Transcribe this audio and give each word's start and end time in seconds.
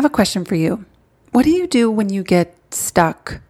have 0.00 0.10
a 0.10 0.14
question 0.14 0.46
for 0.46 0.54
you. 0.54 0.82
What 1.32 1.42
do 1.42 1.50
you 1.50 1.66
do 1.66 1.90
when 1.90 2.08
you 2.08 2.22
get 2.22 2.56
stuck? 2.72 3.42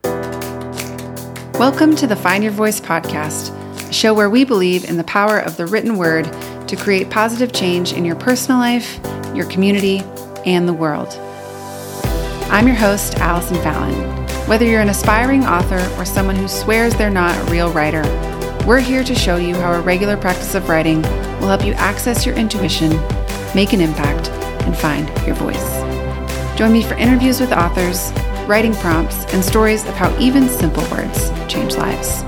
Welcome 1.60 1.94
to 1.94 2.08
the 2.08 2.16
Find 2.16 2.42
Your 2.42 2.52
Voice 2.52 2.80
podcast, 2.80 3.54
a 3.88 3.92
show 3.92 4.12
where 4.12 4.28
we 4.28 4.44
believe 4.44 4.82
in 4.82 4.96
the 4.96 5.04
power 5.04 5.38
of 5.38 5.56
the 5.56 5.66
written 5.66 5.96
word 5.96 6.24
to 6.66 6.74
create 6.74 7.08
positive 7.08 7.52
change 7.52 7.92
in 7.92 8.04
your 8.04 8.16
personal 8.16 8.58
life, 8.58 8.98
your 9.32 9.46
community, 9.46 10.00
and 10.44 10.66
the 10.66 10.72
world. 10.72 11.16
I'm 12.50 12.66
your 12.66 12.74
host, 12.74 13.14
Allison 13.18 13.58
Fallon. 13.58 13.94
Whether 14.48 14.64
you're 14.64 14.80
an 14.80 14.88
aspiring 14.88 15.44
author 15.44 15.78
or 16.00 16.04
someone 16.04 16.34
who 16.34 16.48
swears 16.48 16.94
they're 16.94 17.10
not 17.10 17.38
a 17.46 17.52
real 17.52 17.70
writer, 17.72 18.02
we're 18.66 18.80
here 18.80 19.04
to 19.04 19.14
show 19.14 19.36
you 19.36 19.54
how 19.54 19.74
a 19.74 19.80
regular 19.82 20.16
practice 20.16 20.56
of 20.56 20.68
writing 20.68 21.02
will 21.38 21.46
help 21.46 21.64
you 21.64 21.74
access 21.74 22.26
your 22.26 22.34
intuition, 22.34 22.90
make 23.54 23.72
an 23.72 23.80
impact, 23.80 24.30
and 24.66 24.76
find 24.76 25.08
your 25.24 25.36
voice. 25.36 25.79
Join 26.60 26.74
me 26.74 26.82
for 26.82 26.92
interviews 26.96 27.40
with 27.40 27.52
authors, 27.52 28.12
writing 28.46 28.74
prompts, 28.74 29.24
and 29.32 29.42
stories 29.42 29.82
of 29.86 29.94
how 29.94 30.14
even 30.18 30.46
simple 30.46 30.82
words 30.90 31.30
change 31.50 31.74
lives. 31.74 32.20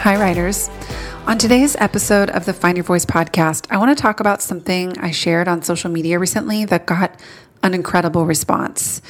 Hi, 0.00 0.16
writers. 0.16 0.68
On 1.28 1.38
today's 1.38 1.76
episode 1.76 2.28
of 2.30 2.44
the 2.44 2.52
Find 2.52 2.76
Your 2.76 2.82
Voice 2.82 3.06
podcast, 3.06 3.68
I 3.70 3.76
want 3.76 3.96
to 3.96 4.02
talk 4.02 4.18
about 4.18 4.42
something 4.42 4.98
I 4.98 5.12
shared 5.12 5.46
on 5.46 5.62
social 5.62 5.92
media 5.92 6.18
recently 6.18 6.64
that 6.64 6.86
got 6.86 7.20
an 7.62 7.72
incredible 7.72 8.26
response. 8.26 9.00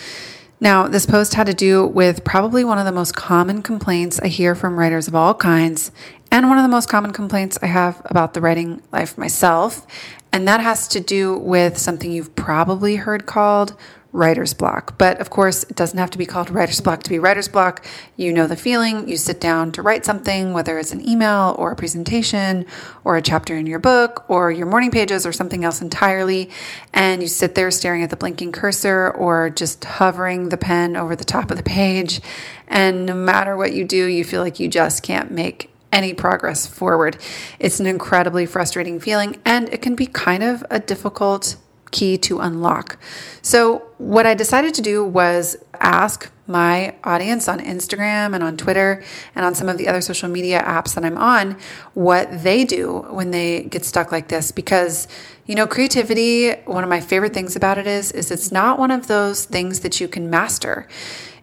Now, 0.59 0.89
this 0.89 1.05
post 1.05 1.35
had 1.35 1.47
to 1.49 1.55
do 1.55 1.87
with 1.87 2.25
probably 2.25 2.65
one 2.65 2.79
of 2.79 2.87
the 2.87 2.93
most 2.93 3.15
common 3.15 3.61
complaints 3.61 4.19
I 4.21 4.29
hear 4.29 4.55
from 4.55 4.79
writers 4.79 5.07
of 5.07 5.15
all 5.15 5.35
kinds, 5.35 5.91
and 6.37 6.51
one 6.51 6.59
of 6.59 6.65
the 6.65 6.69
most 6.69 6.91
common 6.91 7.15
complaints 7.15 7.59
I 7.63 7.67
have 7.67 8.03
about 8.05 8.35
the 8.35 8.43
writing 8.43 8.83
life 8.93 9.17
myself. 9.17 9.87
And 10.35 10.47
that 10.47 10.61
has 10.61 10.87
to 10.89 11.01
do 11.01 11.39
with 11.39 11.79
something 11.79 12.13
you've 12.13 12.37
probably 12.37 12.97
heard 12.97 13.25
called 13.25 13.75
writer's 14.13 14.53
block. 14.53 14.99
But 14.99 15.19
of 15.19 15.31
course, 15.31 15.63
it 15.65 15.77
doesn't 15.77 15.99
have 15.99 16.11
to 16.11 16.19
be 16.19 16.27
called 16.27 16.51
writer's 16.51 16.83
block 16.83 17.03
to 17.05 17.09
be 17.09 17.19
writer's 17.19 17.49
block. 17.49 17.87
You 18.17 18.35
know 18.35 18.47
the 18.47 18.55
feeling. 18.55 19.09
You 19.09 19.17
sit 19.17 19.41
down 19.41 19.73
to 19.73 19.83
write 19.83 20.05
something, 20.05 20.53
whether 20.53 20.79
it's 20.79 20.93
an 20.93 21.09
email 21.09 21.57
or 21.59 21.73
a 21.73 21.77
presentation 21.77 22.67
or 23.03 23.17
a 23.17 23.23
chapter 23.23 23.57
in 23.57 23.65
your 23.65 23.79
book 23.79 24.27
or 24.29 24.53
your 24.53 24.67
morning 24.67 24.91
pages 24.91 25.25
or 25.25 25.33
something 25.33 25.65
else 25.65 25.81
entirely. 25.81 26.51
And 26.93 27.23
you 27.23 27.29
sit 27.29 27.55
there 27.55 27.71
staring 27.71 28.03
at 28.03 28.11
the 28.11 28.17
blinking 28.17 28.53
cursor 28.53 29.11
or 29.11 29.49
just 29.49 29.87
hovering 29.87 30.51
the 30.51 30.59
pen 30.59 30.97
over 30.99 31.17
the 31.17 31.25
top 31.25 31.51
of 31.51 31.57
the 31.57 31.63
page. 31.63 32.21
And 32.69 33.07
no 33.07 33.15
matter 33.15 33.57
what 33.57 33.73
you 33.73 33.87
do, 33.87 34.05
you 34.05 34.23
feel 34.23 34.43
like 34.43 34.61
you 34.61 34.69
just 34.69 35.03
can't 35.03 35.31
make 35.31 35.71
any 35.97 36.13
progress 36.13 36.67
forward. 36.67 37.17
It's 37.59 37.81
an 37.81 37.87
incredibly 37.87 38.45
frustrating 38.47 39.01
feeling 39.01 39.41
and 39.45 39.69
it 39.71 39.81
can 39.81 39.97
be 39.97 40.07
kind 40.07 40.43
of 40.43 40.63
a 40.71 40.79
difficult 40.79 41.57
key 41.91 42.19
to 42.19 42.41
unlock. 42.41 42.99
So, 43.43 43.83
what 43.99 44.27
I 44.27 44.35
decided 44.35 44.75
to 44.75 44.83
do 44.83 45.03
was 45.03 45.57
ask 45.81 46.31
my 46.47 46.95
audience 47.03 47.49
on 47.49 47.59
Instagram 47.59 48.35
and 48.35 48.43
on 48.43 48.57
Twitter 48.57 49.03
and 49.35 49.45
on 49.45 49.55
some 49.55 49.69
of 49.69 49.79
the 49.79 49.89
other 49.89 50.01
social 50.01 50.29
media 50.29 50.63
apps 50.63 50.95
that 50.95 51.05
I'm 51.05 51.17
on 51.17 51.57
what 51.95 52.43
they 52.43 52.65
do 52.65 53.07
when 53.11 53.31
they 53.31 53.65
get 53.65 53.85
stuck 53.85 54.13
like 54.13 54.29
this 54.29 54.53
because 54.53 55.09
you 55.47 55.55
know 55.55 55.67
creativity 55.67 56.53
one 56.67 56.85
of 56.85 56.91
my 56.91 57.01
favorite 57.01 57.35
things 57.35 57.57
about 57.57 57.79
it 57.79 57.87
is 57.87 58.13
is 58.13 58.31
it's 58.31 58.53
not 58.53 58.79
one 58.79 58.91
of 58.91 59.07
those 59.09 59.45
things 59.47 59.81
that 59.81 60.01
you 60.01 60.09
can 60.09 60.29
master. 60.29 60.87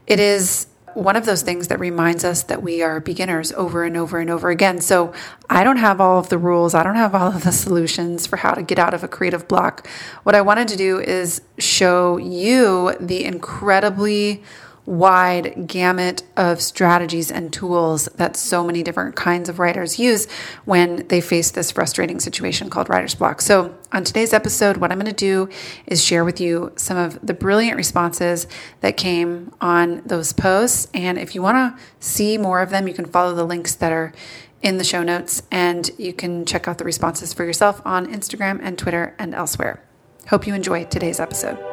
It 0.06 0.20
is 0.20 0.68
one 0.96 1.16
of 1.16 1.26
those 1.26 1.42
things 1.42 1.68
that 1.68 1.80
reminds 1.80 2.24
us 2.24 2.44
that 2.44 2.62
we 2.62 2.82
are 2.82 3.00
beginners 3.00 3.52
over 3.54 3.84
and 3.84 3.98
over 3.98 4.20
and 4.20 4.30
over 4.30 4.50
again. 4.50 4.82
So 4.82 5.14
I 5.50 5.64
don't 5.64 5.78
have 5.78 6.00
all 6.00 6.20
of 6.20 6.30
the 6.30 6.38
rules, 6.38 6.74
I 6.74 6.84
don't 6.84 6.96
have 6.96 7.16
all 7.16 7.32
of 7.32 7.44
the 7.44 7.52
solutions 7.52 8.28
for 8.28 8.38
how 8.38 8.54
to 8.54 8.64
get 8.64 8.80
out 8.80 8.94
of 8.94 9.04
a 9.04 9.08
creative 9.08 9.48
block. 9.48 9.88
What 10.24 10.36
I 10.36 10.42
wanted 10.42 10.68
to 10.70 10.78
do 10.78 11.00
is 11.00 11.42
show 11.58 12.18
you 12.18 12.96
the 13.00 13.24
incredibly 13.26 14.44
wide 14.86 15.68
gamut 15.68 16.24
of 16.36 16.62
strategies 16.62 17.32
and 17.32 17.54
tools 17.54 18.06
that 18.16 18.36
so 18.36 18.64
many 18.64 18.84
different 18.84 19.16
kinds 19.16 19.48
of 19.48 19.60
writers 19.60 19.98
use 19.98 20.28
when 20.66 21.08
they 21.08 21.22
face 21.22 21.52
this 21.52 21.72
frustrating 21.72 22.20
situation 22.20 22.70
called 22.70 22.90
writer's 22.90 23.16
block. 23.16 23.42
So, 23.42 23.76
on 23.94 24.04
today's 24.04 24.34
episode, 24.34 24.78
what 24.78 24.92
I'm 24.92 25.00
going 25.00 25.14
to 25.14 25.14
do 25.14 25.50
is 25.86 26.04
share 26.04 26.26
with 26.26 26.42
you 26.42 26.74
some 26.76 26.98
of 26.98 27.20
the 27.26 27.34
brilliant 27.34 27.78
responses 27.78 28.48
that 28.82 28.98
came 28.98 29.54
on 29.62 30.02
those 30.06 30.34
posts. 30.34 30.88
And 30.94 31.18
if 31.20 31.36
you 31.36 31.44
want 31.44 31.58
to 31.58 31.84
see 32.00 32.38
more 32.38 32.62
of 32.62 32.72
them, 32.72 32.88
you 32.88 32.94
can 32.94 33.06
follow 33.06 33.36
the 33.36 33.46
links 33.46 33.76
that 33.76 33.92
are 33.92 34.12
in 34.64 34.78
the 34.78 34.84
show 34.84 35.04
notes 35.04 35.44
and 35.52 35.92
you 35.98 36.14
can 36.14 36.46
check 36.46 36.68
out 36.68 36.78
the 36.78 36.86
responses 36.86 37.34
for 37.34 37.44
yourself 37.44 37.82
on 37.86 38.12
Instagram 38.12 38.60
and 38.64 38.78
Twitter 38.80 39.14
and 39.20 39.36
elsewhere. 39.36 39.84
Hope 40.30 40.48
you 40.48 40.56
enjoy 40.56 40.86
today's 40.86 41.20
episode. 41.20 41.73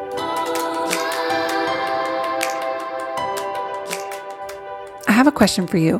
Have 5.20 5.26
a 5.26 5.32
question 5.32 5.66
for 5.66 5.76
you. 5.76 5.98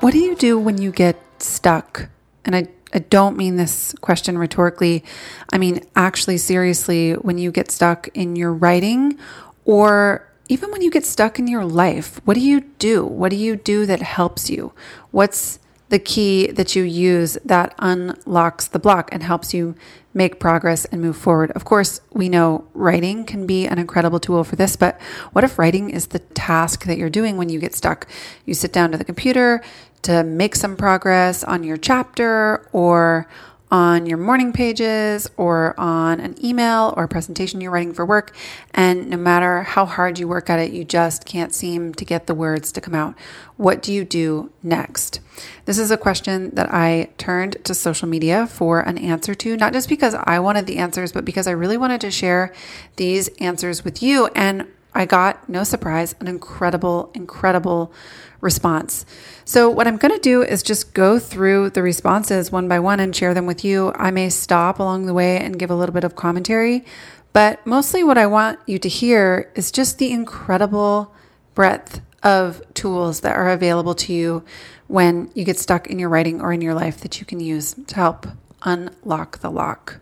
What 0.00 0.10
do 0.10 0.18
you 0.18 0.34
do 0.34 0.58
when 0.58 0.82
you 0.82 0.90
get 0.90 1.16
stuck? 1.38 2.08
And 2.44 2.56
I, 2.56 2.66
I 2.92 2.98
don't 2.98 3.36
mean 3.36 3.54
this 3.54 3.94
question 4.00 4.36
rhetorically. 4.36 5.04
I 5.52 5.58
mean, 5.58 5.84
actually, 5.94 6.38
seriously, 6.38 7.12
when 7.12 7.38
you 7.38 7.52
get 7.52 7.70
stuck 7.70 8.08
in 8.08 8.34
your 8.34 8.52
writing 8.52 9.20
or 9.64 10.28
even 10.48 10.72
when 10.72 10.82
you 10.82 10.90
get 10.90 11.06
stuck 11.06 11.38
in 11.38 11.46
your 11.46 11.64
life, 11.64 12.20
what 12.24 12.34
do 12.34 12.40
you 12.40 12.62
do? 12.80 13.04
What 13.04 13.28
do 13.28 13.36
you 13.36 13.54
do 13.54 13.86
that 13.86 14.02
helps 14.02 14.50
you? 14.50 14.72
What's 15.12 15.60
the 15.88 15.98
key 15.98 16.48
that 16.48 16.74
you 16.74 16.82
use 16.82 17.38
that 17.44 17.74
unlocks 17.78 18.66
the 18.66 18.78
block 18.78 19.08
and 19.12 19.22
helps 19.22 19.54
you 19.54 19.74
make 20.12 20.40
progress 20.40 20.84
and 20.86 21.00
move 21.00 21.16
forward. 21.16 21.50
Of 21.52 21.64
course, 21.64 22.00
we 22.12 22.28
know 22.28 22.66
writing 22.74 23.24
can 23.24 23.46
be 23.46 23.66
an 23.66 23.78
incredible 23.78 24.18
tool 24.18 24.44
for 24.44 24.56
this, 24.56 24.74
but 24.74 25.00
what 25.32 25.44
if 25.44 25.58
writing 25.58 25.90
is 25.90 26.08
the 26.08 26.18
task 26.18 26.84
that 26.86 26.98
you're 26.98 27.10
doing 27.10 27.36
when 27.36 27.50
you 27.50 27.60
get 27.60 27.74
stuck? 27.74 28.08
You 28.46 28.54
sit 28.54 28.72
down 28.72 28.90
to 28.92 28.98
the 28.98 29.04
computer 29.04 29.62
to 30.02 30.24
make 30.24 30.56
some 30.56 30.76
progress 30.76 31.44
on 31.44 31.62
your 31.64 31.76
chapter 31.76 32.68
or 32.72 33.28
on 33.70 34.06
your 34.06 34.18
morning 34.18 34.52
pages 34.52 35.28
or 35.36 35.74
on 35.78 36.20
an 36.20 36.36
email 36.44 36.94
or 36.96 37.04
a 37.04 37.08
presentation 37.08 37.60
you're 37.60 37.70
writing 37.70 37.92
for 37.92 38.06
work. 38.06 38.34
And 38.72 39.10
no 39.10 39.16
matter 39.16 39.62
how 39.62 39.86
hard 39.86 40.18
you 40.18 40.28
work 40.28 40.48
at 40.48 40.58
it, 40.58 40.72
you 40.72 40.84
just 40.84 41.24
can't 41.24 41.52
seem 41.52 41.92
to 41.94 42.04
get 42.04 42.26
the 42.26 42.34
words 42.34 42.70
to 42.72 42.80
come 42.80 42.94
out. 42.94 43.16
What 43.56 43.82
do 43.82 43.92
you 43.92 44.04
do 44.04 44.52
next? 44.62 45.20
This 45.64 45.78
is 45.78 45.90
a 45.90 45.96
question 45.96 46.54
that 46.54 46.72
I 46.72 47.10
turned 47.18 47.56
to 47.64 47.74
social 47.74 48.08
media 48.08 48.46
for 48.46 48.80
an 48.80 48.98
answer 48.98 49.34
to, 49.34 49.56
not 49.56 49.72
just 49.72 49.88
because 49.88 50.14
I 50.14 50.38
wanted 50.38 50.66
the 50.66 50.78
answers, 50.78 51.10
but 51.10 51.24
because 51.24 51.46
I 51.46 51.52
really 51.52 51.76
wanted 51.76 52.00
to 52.02 52.10
share 52.10 52.52
these 52.96 53.28
answers 53.38 53.84
with 53.84 54.02
you. 54.02 54.26
And 54.34 54.66
I 54.94 55.04
got, 55.04 55.46
no 55.48 55.62
surprise, 55.62 56.14
an 56.20 56.26
incredible, 56.28 57.10
incredible 57.14 57.92
response. 58.40 59.06
So, 59.44 59.70
what 59.70 59.86
I'm 59.86 59.96
going 59.96 60.14
to 60.14 60.20
do 60.20 60.42
is 60.42 60.62
just 60.62 60.94
go 60.94 61.18
through 61.18 61.70
the 61.70 61.82
responses 61.82 62.50
one 62.50 62.68
by 62.68 62.80
one 62.80 63.00
and 63.00 63.14
share 63.14 63.34
them 63.34 63.46
with 63.46 63.64
you. 63.64 63.92
I 63.94 64.10
may 64.10 64.28
stop 64.28 64.78
along 64.78 65.06
the 65.06 65.14
way 65.14 65.38
and 65.38 65.58
give 65.58 65.70
a 65.70 65.74
little 65.74 65.94
bit 65.94 66.04
of 66.04 66.16
commentary, 66.16 66.84
but 67.32 67.66
mostly 67.66 68.02
what 68.02 68.18
I 68.18 68.26
want 68.26 68.58
you 68.66 68.78
to 68.78 68.88
hear 68.88 69.52
is 69.54 69.70
just 69.70 69.98
the 69.98 70.10
incredible 70.10 71.14
breadth 71.54 72.00
of 72.22 72.62
tools 72.74 73.20
that 73.20 73.36
are 73.36 73.50
available 73.50 73.94
to 73.94 74.12
you 74.12 74.44
when 74.88 75.30
you 75.34 75.44
get 75.44 75.58
stuck 75.58 75.86
in 75.86 75.98
your 75.98 76.08
writing 76.08 76.40
or 76.40 76.52
in 76.52 76.60
your 76.60 76.74
life 76.74 77.00
that 77.00 77.20
you 77.20 77.26
can 77.26 77.40
use 77.40 77.74
to 77.86 77.94
help 77.94 78.26
unlock 78.62 79.38
the 79.38 79.50
lock. 79.50 80.00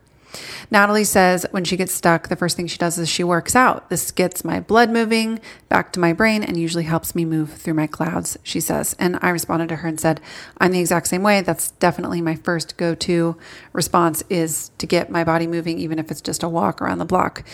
Natalie 0.70 1.04
says 1.04 1.46
when 1.50 1.64
she 1.64 1.76
gets 1.76 1.92
stuck, 1.92 2.28
the 2.28 2.36
first 2.36 2.56
thing 2.56 2.66
she 2.66 2.78
does 2.78 2.98
is 2.98 3.08
she 3.08 3.24
works 3.24 3.54
out. 3.54 3.90
This 3.90 4.10
gets 4.10 4.44
my 4.44 4.60
blood 4.60 4.90
moving 4.90 5.40
back 5.68 5.92
to 5.92 6.00
my 6.00 6.12
brain 6.12 6.42
and 6.42 6.56
usually 6.56 6.84
helps 6.84 7.14
me 7.14 7.24
move 7.24 7.52
through 7.54 7.74
my 7.74 7.86
clouds, 7.86 8.38
she 8.42 8.60
says. 8.60 8.94
And 8.98 9.18
I 9.22 9.30
responded 9.30 9.68
to 9.70 9.76
her 9.76 9.88
and 9.88 10.00
said, 10.00 10.20
I'm 10.58 10.72
the 10.72 10.80
exact 10.80 11.08
same 11.08 11.22
way. 11.22 11.40
That's 11.40 11.72
definitely 11.72 12.20
my 12.20 12.34
first 12.36 12.76
go 12.76 12.94
to 12.94 13.36
response 13.72 14.22
is 14.30 14.70
to 14.78 14.86
get 14.86 15.10
my 15.10 15.24
body 15.24 15.46
moving, 15.46 15.78
even 15.78 15.98
if 15.98 16.10
it's 16.10 16.20
just 16.20 16.42
a 16.42 16.48
walk 16.48 16.80
around 16.80 16.98
the 16.98 17.04
block. 17.04 17.44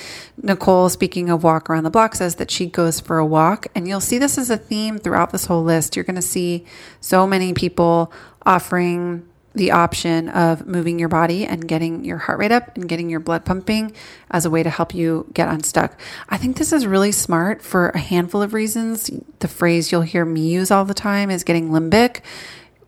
Nicole, 0.42 0.88
speaking 0.88 1.30
of 1.30 1.44
walk 1.44 1.68
around 1.68 1.84
the 1.84 1.90
block, 1.90 2.14
says 2.14 2.36
that 2.36 2.50
she 2.50 2.66
goes 2.66 3.00
for 3.00 3.18
a 3.18 3.26
walk. 3.26 3.66
And 3.74 3.86
you'll 3.86 4.00
see 4.00 4.18
this 4.18 4.38
as 4.38 4.50
a 4.50 4.56
theme 4.56 4.98
throughout 4.98 5.30
this 5.30 5.46
whole 5.46 5.62
list. 5.62 5.96
You're 5.96 6.04
going 6.04 6.16
to 6.16 6.22
see 6.22 6.64
so 7.00 7.26
many 7.26 7.52
people 7.52 8.12
offering 8.46 9.26
the 9.54 9.72
option 9.72 10.28
of 10.28 10.66
moving 10.66 10.98
your 10.98 11.08
body 11.08 11.44
and 11.44 11.66
getting 11.66 12.04
your 12.04 12.18
heart 12.18 12.38
rate 12.38 12.52
up 12.52 12.76
and 12.76 12.88
getting 12.88 13.10
your 13.10 13.20
blood 13.20 13.44
pumping 13.44 13.92
as 14.30 14.44
a 14.44 14.50
way 14.50 14.62
to 14.62 14.70
help 14.70 14.94
you 14.94 15.26
get 15.34 15.48
unstuck. 15.48 15.98
I 16.28 16.36
think 16.36 16.56
this 16.56 16.72
is 16.72 16.86
really 16.86 17.12
smart 17.12 17.60
for 17.60 17.88
a 17.88 17.98
handful 17.98 18.42
of 18.42 18.54
reasons. 18.54 19.10
The 19.40 19.48
phrase 19.48 19.90
you'll 19.90 20.02
hear 20.02 20.24
me 20.24 20.48
use 20.48 20.70
all 20.70 20.84
the 20.84 20.94
time 20.94 21.30
is 21.30 21.42
getting 21.42 21.70
limbic. 21.70 22.20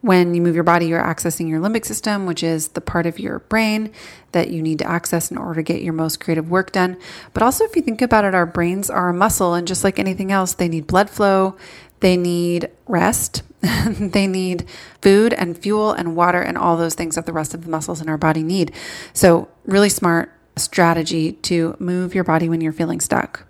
When 0.02 0.34
you 0.34 0.42
move 0.42 0.56
your 0.56 0.64
body, 0.64 0.86
you're 0.86 1.02
accessing 1.02 1.48
your 1.48 1.60
limbic 1.60 1.84
system, 1.84 2.26
which 2.26 2.42
is 2.42 2.68
the 2.68 2.80
part 2.80 3.06
of 3.06 3.20
your 3.20 3.38
brain 3.38 3.92
that 4.32 4.50
you 4.50 4.60
need 4.60 4.80
to 4.80 4.88
access 4.88 5.30
in 5.30 5.38
order 5.38 5.54
to 5.54 5.62
get 5.62 5.82
your 5.82 5.92
most 5.92 6.18
creative 6.18 6.50
work 6.50 6.72
done. 6.72 6.96
But 7.32 7.44
also, 7.44 7.64
if 7.64 7.76
you 7.76 7.82
think 7.82 8.02
about 8.02 8.24
it, 8.24 8.34
our 8.34 8.46
brains 8.46 8.90
are 8.90 9.10
a 9.10 9.14
muscle, 9.14 9.54
and 9.54 9.66
just 9.66 9.84
like 9.84 10.00
anything 10.00 10.32
else, 10.32 10.54
they 10.54 10.68
need 10.68 10.88
blood 10.88 11.08
flow, 11.08 11.56
they 12.00 12.16
need 12.16 12.68
rest. 12.92 13.42
they 13.88 14.26
need 14.26 14.68
food 15.00 15.32
and 15.32 15.58
fuel 15.58 15.92
and 15.92 16.14
water 16.14 16.40
and 16.40 16.58
all 16.58 16.76
those 16.76 16.94
things 16.94 17.14
that 17.14 17.26
the 17.26 17.32
rest 17.32 17.54
of 17.54 17.64
the 17.64 17.70
muscles 17.70 18.00
in 18.00 18.08
our 18.08 18.18
body 18.18 18.42
need. 18.42 18.72
So, 19.12 19.48
really 19.64 19.88
smart 19.88 20.32
strategy 20.56 21.32
to 21.32 21.76
move 21.78 22.14
your 22.14 22.24
body 22.24 22.48
when 22.48 22.60
you're 22.60 22.72
feeling 22.72 23.00
stuck. 23.00 23.46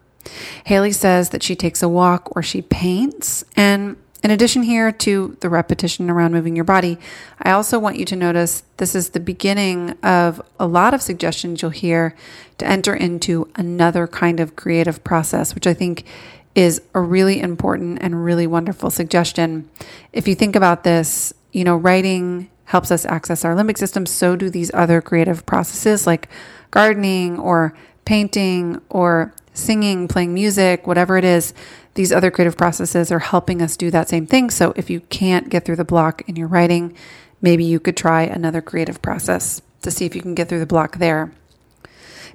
Haley 0.65 0.93
says 0.93 1.31
that 1.31 1.43
she 1.43 1.57
takes 1.57 1.83
a 1.83 1.89
walk 1.89 2.35
or 2.37 2.43
she 2.43 2.63
paints. 2.63 3.45
And 3.57 3.97
in 4.23 4.31
addition 4.31 4.63
here 4.63 4.93
to 4.93 5.37
the 5.41 5.49
repetition 5.49 6.09
around 6.09 6.33
moving 6.33 6.55
your 6.55 6.65
body, 6.65 6.97
I 7.41 7.51
also 7.51 7.81
want 7.81 7.97
you 7.99 8.05
to 8.05 8.15
notice 8.15 8.63
this 8.77 8.95
is 8.95 9.11
the 9.11 9.21
beginning 9.21 9.91
of 10.03 10.41
a 10.61 10.67
lot 10.67 10.95
of 10.95 11.03
suggestions 11.03 11.61
you'll 11.61 11.73
hear 11.73 12.15
to 12.59 12.67
enter 12.67 12.95
into 12.95 13.49
another 13.57 14.07
kind 14.07 14.39
of 14.39 14.55
creative 14.55 15.03
process, 15.03 15.57
which 15.57 15.67
I 15.67 15.75
think 15.75 16.05
is 16.55 16.83
a 16.95 17.01
really 17.01 17.41
important 17.41 17.99
and 18.03 18.25
really 18.25 18.47
wonderful 18.47 18.91
suggestion. 18.91 19.69
If 20.13 20.29
you 20.29 20.35
think 20.35 20.55
about 20.55 20.85
this, 20.85 21.33
you 21.53 21.65
know, 21.65 21.77
writing 21.77 22.51
helps 22.65 22.91
us 22.91 23.05
access 23.07 23.45
our 23.45 23.55
limbic 23.55 23.79
system. 23.79 24.07
So 24.07 24.37
do 24.37 24.49
these 24.49 24.73
other 24.73 25.01
creative 25.01 25.45
processes 25.45 26.07
like 26.07 26.29
gardening 26.71 27.39
or 27.39 27.75
painting 28.05 28.81
or 28.89 29.35
singing, 29.55 30.09
playing 30.09 30.35
music, 30.35 30.87
whatever 30.87 31.17
it 31.19 31.25
is. 31.25 31.53
These 31.95 32.13
other 32.13 32.31
creative 32.31 32.57
processes 32.57 33.13
are 33.13 33.19
helping 33.19 33.61
us 33.61 33.77
do 33.77 33.91
that 33.91 34.09
same 34.09 34.27
thing. 34.27 34.49
So 34.51 34.73
if 34.77 34.89
you 34.89 35.01
can't 35.01 35.51
get 35.51 35.65
through 35.65 35.77
the 35.77 35.85
block 35.85 36.23
in 36.27 36.37
your 36.37 36.49
writing, 36.49 36.97
maybe 37.43 37.65
you 37.65 37.79
could 37.79 37.97
try 37.97 38.23
another 38.23 38.63
creative 38.63 39.03
process 39.03 39.61
to 39.83 39.91
see 39.91 40.07
if 40.07 40.17
you 40.17 40.23
can 40.23 40.35
get 40.35 40.49
through 40.49 40.61
the 40.61 40.67
block 40.67 40.97
there. 40.97 41.33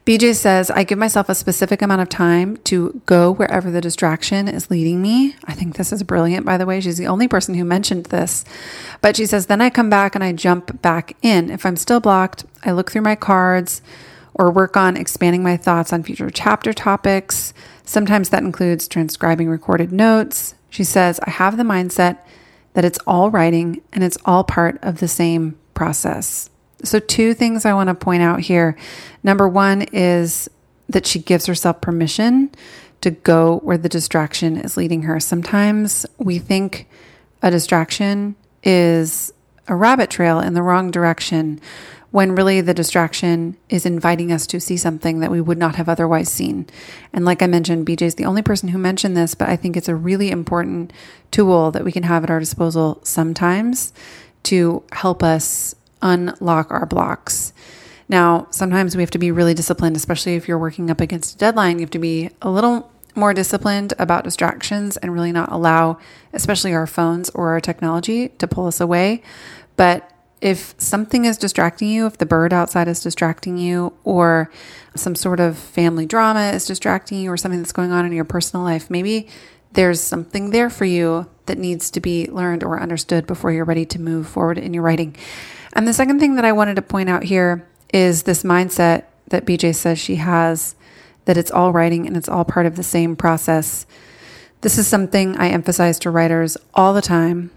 BJ 0.07 0.36
says, 0.36 0.71
I 0.71 0.86
give 0.86 0.98
myself 0.98 1.27
a 1.27 1.36
specific 1.36 1.81
amount 1.81 2.01
of 2.01 2.07
time 2.07 2.56
to 2.63 3.01
go 3.06 3.30
wherever 3.30 3.69
the 3.69 3.81
distraction 3.81 4.48
is 4.48 4.71
leading 4.71 5.01
me. 5.01 5.36
I 5.44 5.51
think 5.51 5.75
this 5.75 5.92
is 5.92 6.01
brilliant, 6.01 6.45
by 6.45 6.57
the 6.57 6.65
way. 6.65 6.80
She's 6.80 6.98
the 6.98 7.07
only 7.07 7.27
person 7.27 7.56
who 7.56 7.65
mentioned 7.65 8.06
this. 8.06 8.45
But 9.01 9.18
she 9.18 9.25
says, 9.25 9.48
then 9.48 9.59
I 9.59 9.69
come 9.69 9.89
back 9.89 10.15
and 10.15 10.24
I 10.24 10.31
jump 10.31 10.81
back 10.81 11.18
in. 11.21 11.50
If 11.50 11.65
I'm 11.65 11.75
still 11.75 12.00
blocked, 12.00 12.45
I 12.63 12.71
look 12.71 12.89
through 12.89 13.01
my 13.01 13.15
cards 13.15 13.81
or 14.33 14.50
work 14.50 14.77
on 14.77 14.95
expanding 14.95 15.44
my 15.44 15.57
thoughts 15.57 15.92
on 15.92 16.04
future 16.04 16.30
chapter 16.30 16.71
topics. 16.71 17.54
Sometimes 17.83 18.30
that 18.30 18.44
includes 18.44 18.88
transcribing 18.88 19.50
recorded 19.50 19.92
notes. 19.92 20.56
She 20.69 20.86
says, 20.86 21.19
I 21.27 21.31
have 21.31 21.57
the 21.57 21.63
mindset 21.63 22.19
that 22.75 22.86
it's 22.86 23.00
all 23.06 23.30
writing 23.30 23.81
and 23.92 24.06
it's 24.06 24.18
all 24.24 24.45
part 24.45 24.80
of 24.81 25.00
the 25.01 25.09
same 25.09 25.59
process. 25.74 26.50
So, 26.83 27.00
two 27.00 27.33
things 27.33 27.65
I 27.65 27.74
want 27.74 27.88
to 27.89 27.95
point 27.95 28.21
out 28.21 28.39
here. 28.39 28.77
Number 29.24 29.47
one 29.47 29.83
is 29.94 30.50
that 30.89 31.06
she 31.06 31.19
gives 31.19 31.45
herself 31.45 31.81
permission 31.81 32.51
to 33.01 33.12
go 33.12 33.59
where 33.59 33.77
the 33.77 33.89
distraction 33.89 34.57
is 34.57 34.77
leading 34.77 35.03
her. 35.03 35.19
Sometimes 35.19 36.06
we 36.18 36.39
think 36.39 36.88
a 37.41 37.51
distraction 37.51 38.35
is 38.63 39.33
a 39.68 39.75
rabbit 39.75 40.09
trail 40.09 40.39
in 40.39 40.53
the 40.53 40.62
wrong 40.62 40.91
direction 40.91 41.59
when 42.12 42.35
really 42.35 42.62
the 42.62 42.74
distraction 42.74 43.57
is 43.69 43.85
inviting 43.85 44.31
us 44.31 44.47
to 44.47 44.59
see 44.59 44.77
something 44.77 45.19
that 45.19 45.30
we 45.30 45.41
would 45.41 45.57
not 45.57 45.75
have 45.75 45.89
otherwise 45.89 46.30
seen. 46.30 46.65
And 47.12 47.25
like 47.25 47.41
I 47.41 47.47
mentioned, 47.47 47.85
BJ 47.85 48.03
is 48.03 48.15
the 48.15 48.25
only 48.25 48.41
person 48.41 48.69
who 48.69 48.77
mentioned 48.77 49.18
this, 49.18 49.35
but 49.35 49.50
I 49.50 49.56
think 49.56 49.75
it's 49.75 49.89
a 49.89 49.95
really 49.95 50.31
important 50.31 50.94
tool 51.31 51.69
that 51.71 51.83
we 51.83 51.91
can 51.91 52.03
have 52.03 52.23
at 52.23 52.30
our 52.30 52.39
disposal 52.39 53.01
sometimes 53.03 53.94
to 54.44 54.83
help 54.94 55.21
us 55.21 55.75
unlock 56.07 56.71
our 56.71 56.86
blocks. 56.86 57.54
Now, 58.09 58.48
sometimes 58.51 58.95
we 58.95 59.04
have 59.04 59.12
to 59.12 59.19
be 59.19 59.31
really 59.31 59.54
disciplined, 59.54 59.95
especially 59.95 60.36
if 60.36 60.48
you're 60.48 60.57
working 60.57 60.89
up 60.89 61.01
against 61.01 61.36
a 61.36 61.38
deadline. 61.38 61.77
You 61.77 61.81
have 61.81 61.92
to 61.92 62.00
be 62.00 62.30
a 62.42 62.50
little 62.50 62.92
more 63.15 63.33
disciplined 63.33 63.94
about 64.00 64.24
distractions 64.24 64.95
and 64.98 65.13
really 65.13 65.31
not 65.31 65.51
allow, 65.51 65.98
especially 66.33 66.74
our 66.74 66.88
phones 66.88 67.30
or 67.31 67.50
our 67.50 67.59
technology, 67.59 68.30
to 68.30 68.48
pull 68.48 68.68
us 68.68 68.80
away. 68.80 69.24
But 69.75 70.09
if 70.39 70.75
something 70.77 71.25
is 71.25 71.38
distracting 71.38 71.89
you, 71.89 72.06
if 72.06 72.19
the 72.19 72.25
bird 72.25 72.54
outside 72.54 72.88
is 72.88 73.01
distracting 73.01 73.57
you, 73.57 73.94
or 74.04 74.51
some 74.95 75.15
sort 75.15 75.39
of 75.39 75.57
family 75.57 76.06
drama 76.06 76.51
is 76.51 76.65
distracting 76.65 77.19
you, 77.19 77.31
or 77.31 77.38
something 77.38 77.59
that's 77.59 77.71
going 77.71 77.92
on 77.92 78.06
in 78.06 78.12
your 78.12 78.24
personal 78.24 78.63
life, 78.63 78.89
maybe 78.89 79.27
there's 79.74 80.00
something 80.00 80.51
there 80.51 80.69
for 80.69 80.86
you 80.86 81.27
that 81.48 81.57
needs 81.57 81.89
to 81.92 82.00
be 82.00 82.27
learned 82.27 82.63
or 82.63 82.80
understood 82.80 83.25
before 83.25 83.51
you're 83.51 83.65
ready 83.65 83.86
to 83.86 84.00
move 84.00 84.27
forward 84.27 84.57
in 84.57 84.74
your 84.74 84.83
writing. 84.83 85.15
And 85.73 85.87
the 85.87 85.93
second 85.93 86.19
thing 86.19 86.35
that 86.35 86.45
I 86.45 86.51
wanted 86.51 86.75
to 86.75 86.81
point 86.81 87.09
out 87.09 87.23
here 87.23 87.67
is 87.93 88.23
this 88.23 88.43
mindset 88.43 89.05
that 89.27 89.45
BJ 89.45 89.75
says 89.75 89.99
she 89.99 90.15
has 90.15 90.75
that 91.25 91.37
it's 91.37 91.51
all 91.51 91.73
writing 91.73 92.07
and 92.07 92.15
it's 92.15 92.29
all 92.29 92.45
part 92.45 92.65
of 92.65 92.75
the 92.75 92.83
same 92.83 93.15
process. 93.15 93.85
This 94.61 94.77
is 94.77 94.87
something 94.87 95.37
I 95.37 95.49
emphasize 95.49 95.99
to 95.99 96.09
writers 96.09 96.57
all 96.73 96.93
the 96.93 97.01
time 97.01 97.51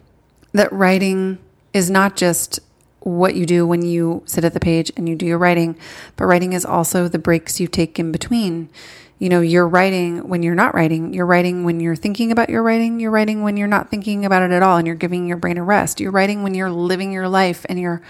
that 0.52 0.72
writing 0.72 1.38
is 1.72 1.88
not 1.88 2.16
just 2.16 2.60
what 3.00 3.34
you 3.34 3.46
do 3.46 3.66
when 3.66 3.82
you 3.82 4.22
sit 4.26 4.44
at 4.44 4.52
the 4.52 4.60
page 4.60 4.92
and 4.96 5.08
you 5.08 5.14
do 5.14 5.24
your 5.24 5.38
writing, 5.38 5.76
but 6.16 6.26
writing 6.26 6.52
is 6.52 6.64
also 6.64 7.08
the 7.08 7.18
breaks 7.18 7.60
you 7.60 7.66
take 7.66 7.98
in 7.98 8.12
between. 8.12 8.68
You 9.20 9.28
know, 9.28 9.42
you're 9.42 9.68
writing 9.68 10.28
when 10.28 10.42
you're 10.42 10.54
not 10.54 10.74
writing. 10.74 11.12
You're 11.12 11.26
writing 11.26 11.64
when 11.64 11.78
you're 11.78 11.94
thinking 11.94 12.32
about 12.32 12.48
your 12.48 12.62
writing. 12.62 12.98
You're 12.98 13.10
writing 13.10 13.42
when 13.42 13.58
you're 13.58 13.68
not 13.68 13.90
thinking 13.90 14.24
about 14.24 14.42
it 14.42 14.50
at 14.50 14.62
all 14.62 14.78
and 14.78 14.86
you're 14.86 14.96
giving 14.96 15.28
your 15.28 15.36
brain 15.36 15.58
a 15.58 15.62
rest. 15.62 16.00
You're 16.00 16.10
writing 16.10 16.42
when 16.42 16.54
you're 16.54 16.70
living 16.70 17.12
your 17.12 17.28
life 17.28 17.66
and 17.68 17.78
you're 17.78 18.00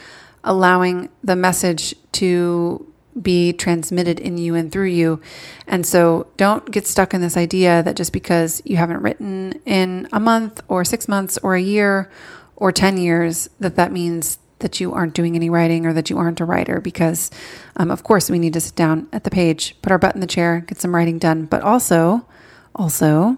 allowing 0.45 1.09
the 1.25 1.35
message 1.35 1.97
to 2.12 2.87
be 3.21 3.53
transmitted 3.53 4.21
in 4.21 4.39
you 4.39 4.55
and 4.55 4.71
through 4.71 4.87
you. 4.87 5.21
And 5.67 5.85
so 5.85 6.29
don't 6.37 6.71
get 6.71 6.87
stuck 6.87 7.13
in 7.13 7.21
this 7.21 7.37
idea 7.37 7.83
that 7.83 7.97
just 7.97 8.13
because 8.13 8.63
you 8.65 8.77
haven't 8.77 9.03
written 9.03 9.61
in 9.67 10.09
a 10.13 10.21
month 10.21 10.61
or 10.69 10.85
six 10.85 11.09
months 11.09 11.39
or 11.43 11.56
a 11.56 11.61
year 11.61 12.09
or 12.55 12.71
10 12.71 12.99
years, 12.99 13.51
that 13.59 13.75
that 13.75 13.91
means 13.91 14.39
that 14.61 14.81
you 14.81 14.93
aren't 14.93 15.15
doing 15.15 15.35
any 15.37 15.51
writing 15.51 15.87
or 15.87 15.93
that 15.93 16.11
you 16.11 16.19
aren't 16.19 16.41
a 16.41 16.45
writer 16.45 16.81
because, 16.81 17.31
um, 17.77 17.91
of 17.91 18.03
course, 18.03 18.31
we 18.31 18.39
need 18.39 18.53
to 18.55 18.61
sit 18.61 18.75
down 18.75 19.09
at 19.12 19.25
the 19.25 19.31
page, 19.31 19.77
put 19.83 19.93
our 19.93 19.99
butt 19.99 20.15
in 20.15 20.21
the 20.21 20.27
chair, 20.27 20.61
get 20.61 20.81
some 20.81 20.95
writing 20.95 21.19
done. 21.19 21.47
But 21.47 21.62
also, 21.62 22.27
also, 22.75 23.37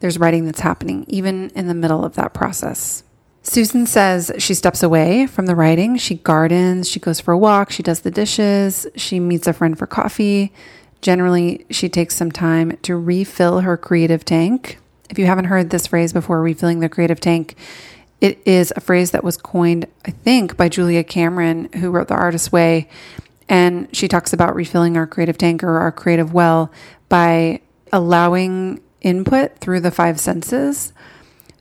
there's 0.00 0.18
writing 0.18 0.44
that's 0.44 0.60
happening 0.60 1.04
even 1.08 1.50
in 1.50 1.68
the 1.68 1.74
middle 1.74 2.04
of 2.04 2.14
that 2.14 2.34
process. 2.34 3.04
Susan 3.42 3.86
says 3.86 4.30
she 4.38 4.52
steps 4.54 4.82
away 4.82 5.26
from 5.26 5.46
the 5.46 5.54
writing. 5.54 5.96
She 5.96 6.16
gardens, 6.16 6.88
she 6.88 7.00
goes 7.00 7.20
for 7.20 7.32
a 7.32 7.38
walk, 7.38 7.70
she 7.70 7.82
does 7.82 8.00
the 8.00 8.10
dishes, 8.10 8.86
she 8.96 9.18
meets 9.18 9.46
a 9.46 9.52
friend 9.52 9.78
for 9.78 9.86
coffee. 9.86 10.52
Generally, 11.00 11.64
she 11.70 11.88
takes 11.88 12.14
some 12.14 12.30
time 12.30 12.76
to 12.82 12.96
refill 12.96 13.60
her 13.60 13.76
creative 13.76 14.24
tank. 14.24 14.78
If 15.08 15.18
you 15.18 15.26
haven't 15.26 15.46
heard 15.46 15.70
this 15.70 15.86
phrase 15.86 16.12
before, 16.12 16.42
refilling 16.42 16.80
the 16.80 16.88
creative 16.88 17.20
tank, 17.20 17.56
it 18.20 18.40
is 18.46 18.72
a 18.76 18.80
phrase 18.80 19.12
that 19.12 19.24
was 19.24 19.36
coined, 19.36 19.86
I 20.04 20.10
think, 20.10 20.56
by 20.56 20.68
Julia 20.68 21.02
Cameron, 21.04 21.70
who 21.74 21.90
wrote 21.90 22.08
The 22.08 22.14
Artist's 22.14 22.52
Way. 22.52 22.88
And 23.48 23.94
she 23.96 24.08
talks 24.08 24.32
about 24.32 24.54
refilling 24.54 24.96
our 24.96 25.06
creative 25.06 25.38
tank 25.38 25.64
or 25.64 25.78
our 25.78 25.90
creative 25.90 26.32
well 26.32 26.70
by 27.08 27.60
allowing 27.92 28.80
input 29.00 29.58
through 29.58 29.80
the 29.80 29.90
five 29.90 30.20
senses. 30.20 30.92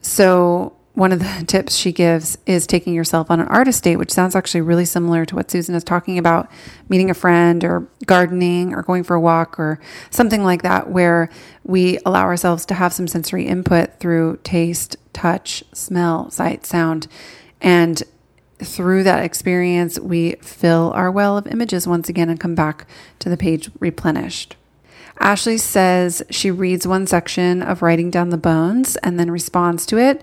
So 0.02 0.76
one 1.00 1.14
of 1.14 1.20
the 1.20 1.46
tips 1.48 1.78
she 1.78 1.94
gives 1.94 2.38
is 2.46 2.68
taking 2.68 2.94
yourself 2.94 3.32
on 3.32 3.40
an 3.40 3.48
artist 3.48 3.82
date, 3.86 3.96
which 3.96 4.12
sounds 4.12 4.36
actually 4.36 4.60
really 4.60 4.84
similar 4.84 5.26
to 5.26 5.34
what 5.34 5.50
Susan 5.50 5.74
is 5.74 5.84
talking 5.84 6.18
about 6.18 6.52
meeting 6.90 7.10
a 7.10 7.14
friend 7.14 7.64
or 7.64 7.88
gardening 8.06 8.74
or 8.74 8.84
going 8.84 9.06
for 9.06 9.16
a 9.16 9.22
walk 9.22 9.58
or 9.58 9.80
something 10.10 10.44
like 10.44 10.62
that, 10.62 10.90
where 10.90 11.30
we 11.64 11.98
allow 12.06 12.24
ourselves 12.24 12.66
to 12.66 12.74
have 12.74 12.92
some 12.92 13.08
sensory 13.08 13.48
input 13.48 13.98
through 14.02 14.40
taste, 14.44 14.98
touch, 15.14 15.64
smell, 15.74 16.30
sight, 16.32 16.66
sound. 16.66 17.08
And 17.62 18.04
through 18.62 19.04
that 19.04 19.24
experience, 19.24 19.98
we 20.02 20.36
fill 20.42 20.92
our 20.94 21.10
well 21.10 21.38
of 21.38 21.48
images 21.48 21.88
once 21.88 22.10
again 22.10 22.30
and 22.30 22.38
come 22.38 22.56
back 22.56 22.86
to 23.20 23.30
the 23.30 23.38
page 23.38 23.72
replenished. 23.80 24.58
Ashley 25.20 25.58
says 25.58 26.24
she 26.30 26.50
reads 26.50 26.88
one 26.88 27.08
section 27.08 27.62
of 27.62 27.82
Writing 27.82 28.10
Down 28.10 28.30
the 28.30 28.38
Bones 28.38 28.96
and 28.98 29.20
then 29.20 29.30
responds 29.30 29.86
to 29.88 29.98
it. 29.98 30.22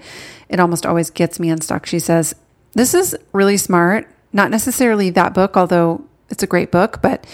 It 0.49 0.61
almost 0.61 0.87
always 0.87 1.11
gets 1.11 1.39
me 1.39 1.51
unstuck. 1.51 1.87
She 1.87 1.99
says, 1.99 2.35
This 2.73 2.95
is 2.95 3.17
really 3.33 3.57
smart. 3.57 4.09
Not 4.33 4.51
necessarily 4.51 5.11
that 5.11 5.35
book, 5.35 5.57
although 5.57 6.05
it's 6.31 6.43
a 6.43 6.47
great 6.47 6.71
book, 6.71 7.01
but 7.03 7.27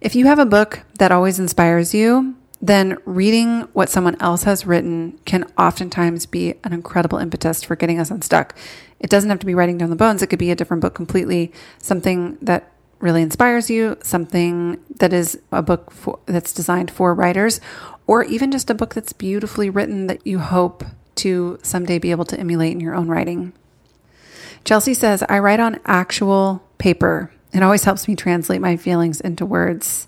if 0.00 0.14
you 0.14 0.26
have 0.26 0.38
a 0.38 0.46
book 0.46 0.80
that 0.98 1.12
always 1.12 1.38
inspires 1.38 1.94
you, 1.94 2.34
then 2.60 2.96
reading 3.04 3.62
what 3.72 3.88
someone 3.88 4.16
else 4.20 4.44
has 4.44 4.66
written 4.66 5.18
can 5.24 5.44
oftentimes 5.58 6.26
be 6.26 6.54
an 6.64 6.72
incredible 6.72 7.18
impetus 7.18 7.62
for 7.62 7.74
getting 7.74 7.98
us 7.98 8.10
unstuck. 8.10 8.56
It 9.00 9.10
doesn't 9.10 9.30
have 9.30 9.40
to 9.40 9.46
be 9.46 9.54
writing 9.54 9.78
down 9.78 9.90
the 9.90 9.96
bones, 9.96 10.22
it 10.22 10.28
could 10.28 10.38
be 10.38 10.52
a 10.52 10.56
different 10.56 10.80
book 10.80 10.94
completely, 10.94 11.52
something 11.78 12.38
that 12.40 12.70
really 13.02 13.20
inspires 13.20 13.68
you, 13.68 13.98
something 14.02 14.82
that 14.96 15.12
is 15.12 15.38
a 15.50 15.62
book 15.62 15.90
for, 15.90 16.20
that's 16.26 16.54
designed 16.54 16.90
for 16.90 17.14
writers, 17.14 17.60
or 18.06 18.24
even 18.24 18.50
just 18.52 18.70
a 18.70 18.74
book 18.74 18.94
that's 18.94 19.12
beautifully 19.12 19.68
written 19.68 20.06
that 20.06 20.26
you 20.26 20.38
hope 20.38 20.84
to 21.16 21.58
someday 21.62 21.98
be 21.98 22.10
able 22.10 22.24
to 22.24 22.38
emulate 22.38 22.72
in 22.72 22.80
your 22.80 22.94
own 22.94 23.08
writing. 23.08 23.52
Chelsea 24.64 24.94
says, 24.94 25.22
I 25.28 25.40
write 25.40 25.60
on 25.60 25.80
actual 25.84 26.62
paper. 26.78 27.32
It 27.52 27.62
always 27.62 27.84
helps 27.84 28.06
me 28.06 28.16
translate 28.16 28.60
my 28.60 28.76
feelings 28.76 29.20
into 29.20 29.44
words. 29.44 30.06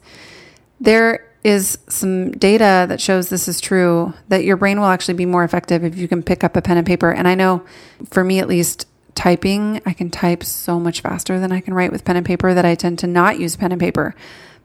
There 0.81 1.29
is 1.43 1.79
some 1.89 2.31
data 2.31 2.87
that 2.89 3.01
shows 3.01 3.29
this 3.29 3.49
is 3.49 3.61
true 3.61 4.15
that 4.29 4.45
your 4.45 4.57
brain 4.57 4.81
will 4.81 4.87
actually 4.87 5.15
be 5.15 5.27
more 5.27 5.45
effective 5.45 5.85
if 5.85 5.97
you 5.97 6.09
can 6.09 6.23
pick 6.23 6.43
up 6.43 6.57
a 6.57 6.63
pen 6.63 6.79
and 6.79 6.87
paper. 6.87 7.13
And 7.13 7.29
I 7.29 7.35
know 7.35 7.65
for 8.11 8.25
me 8.25 8.39
at 8.39 8.49
least, 8.49 8.87
typing, 9.15 9.81
I 9.87 9.93
can 9.93 10.11
type 10.11 10.45
so 10.45 10.79
much 10.79 11.01
faster 11.01 11.39
than 11.39 11.53
I 11.53 11.61
can 11.61 11.75
write 11.75 11.93
with 11.93 12.05
pen 12.05 12.17
and 12.17 12.27
paper 12.27 12.55
that 12.55 12.65
I 12.65 12.75
tend 12.75 12.99
to 13.01 13.07
not 13.07 13.39
use 13.39 13.57
pen 13.57 13.73
and 13.73 13.81
paper. 13.81 14.15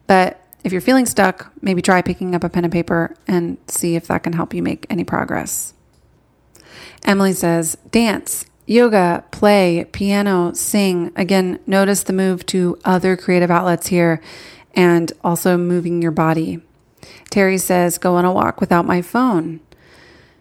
But 0.08 0.42
if 0.64 0.72
you're 0.72 0.82
feeling 0.82 1.06
stuck, 1.06 1.52
maybe 1.62 1.82
try 1.82 2.02
picking 2.02 2.36
up 2.36 2.44
a 2.44 2.50
pen 2.50 2.66
and 2.66 2.74
paper 2.74 3.16
and 3.28 3.58
see 3.68 3.96
if 3.96 4.08
that 4.08 4.24
can 4.24 4.34
help 4.34 4.54
you 4.54 4.62
make 4.62 4.86
any 4.90 5.04
progress. 5.04 5.74
Emily 7.04 7.34
says, 7.34 7.78
dance, 7.92 8.46
yoga, 8.66 9.24
play, 9.32 9.86
piano, 9.92 10.54
sing. 10.54 11.12
Again, 11.16 11.60
notice 11.66 12.04
the 12.04 12.14
move 12.14 12.46
to 12.48 12.78
other 12.84 13.16
creative 13.16 13.50
outlets 13.50 13.88
here 13.88 14.22
and 14.76 15.12
also 15.24 15.58
moving 15.58 16.02
your 16.02 16.12
body. 16.12 16.62
Terry 17.30 17.58
says, 17.58 17.98
go 17.98 18.16
on 18.16 18.26
a 18.26 18.32
walk 18.32 18.60
without 18.60 18.86
my 18.86 19.02
phone. 19.02 19.62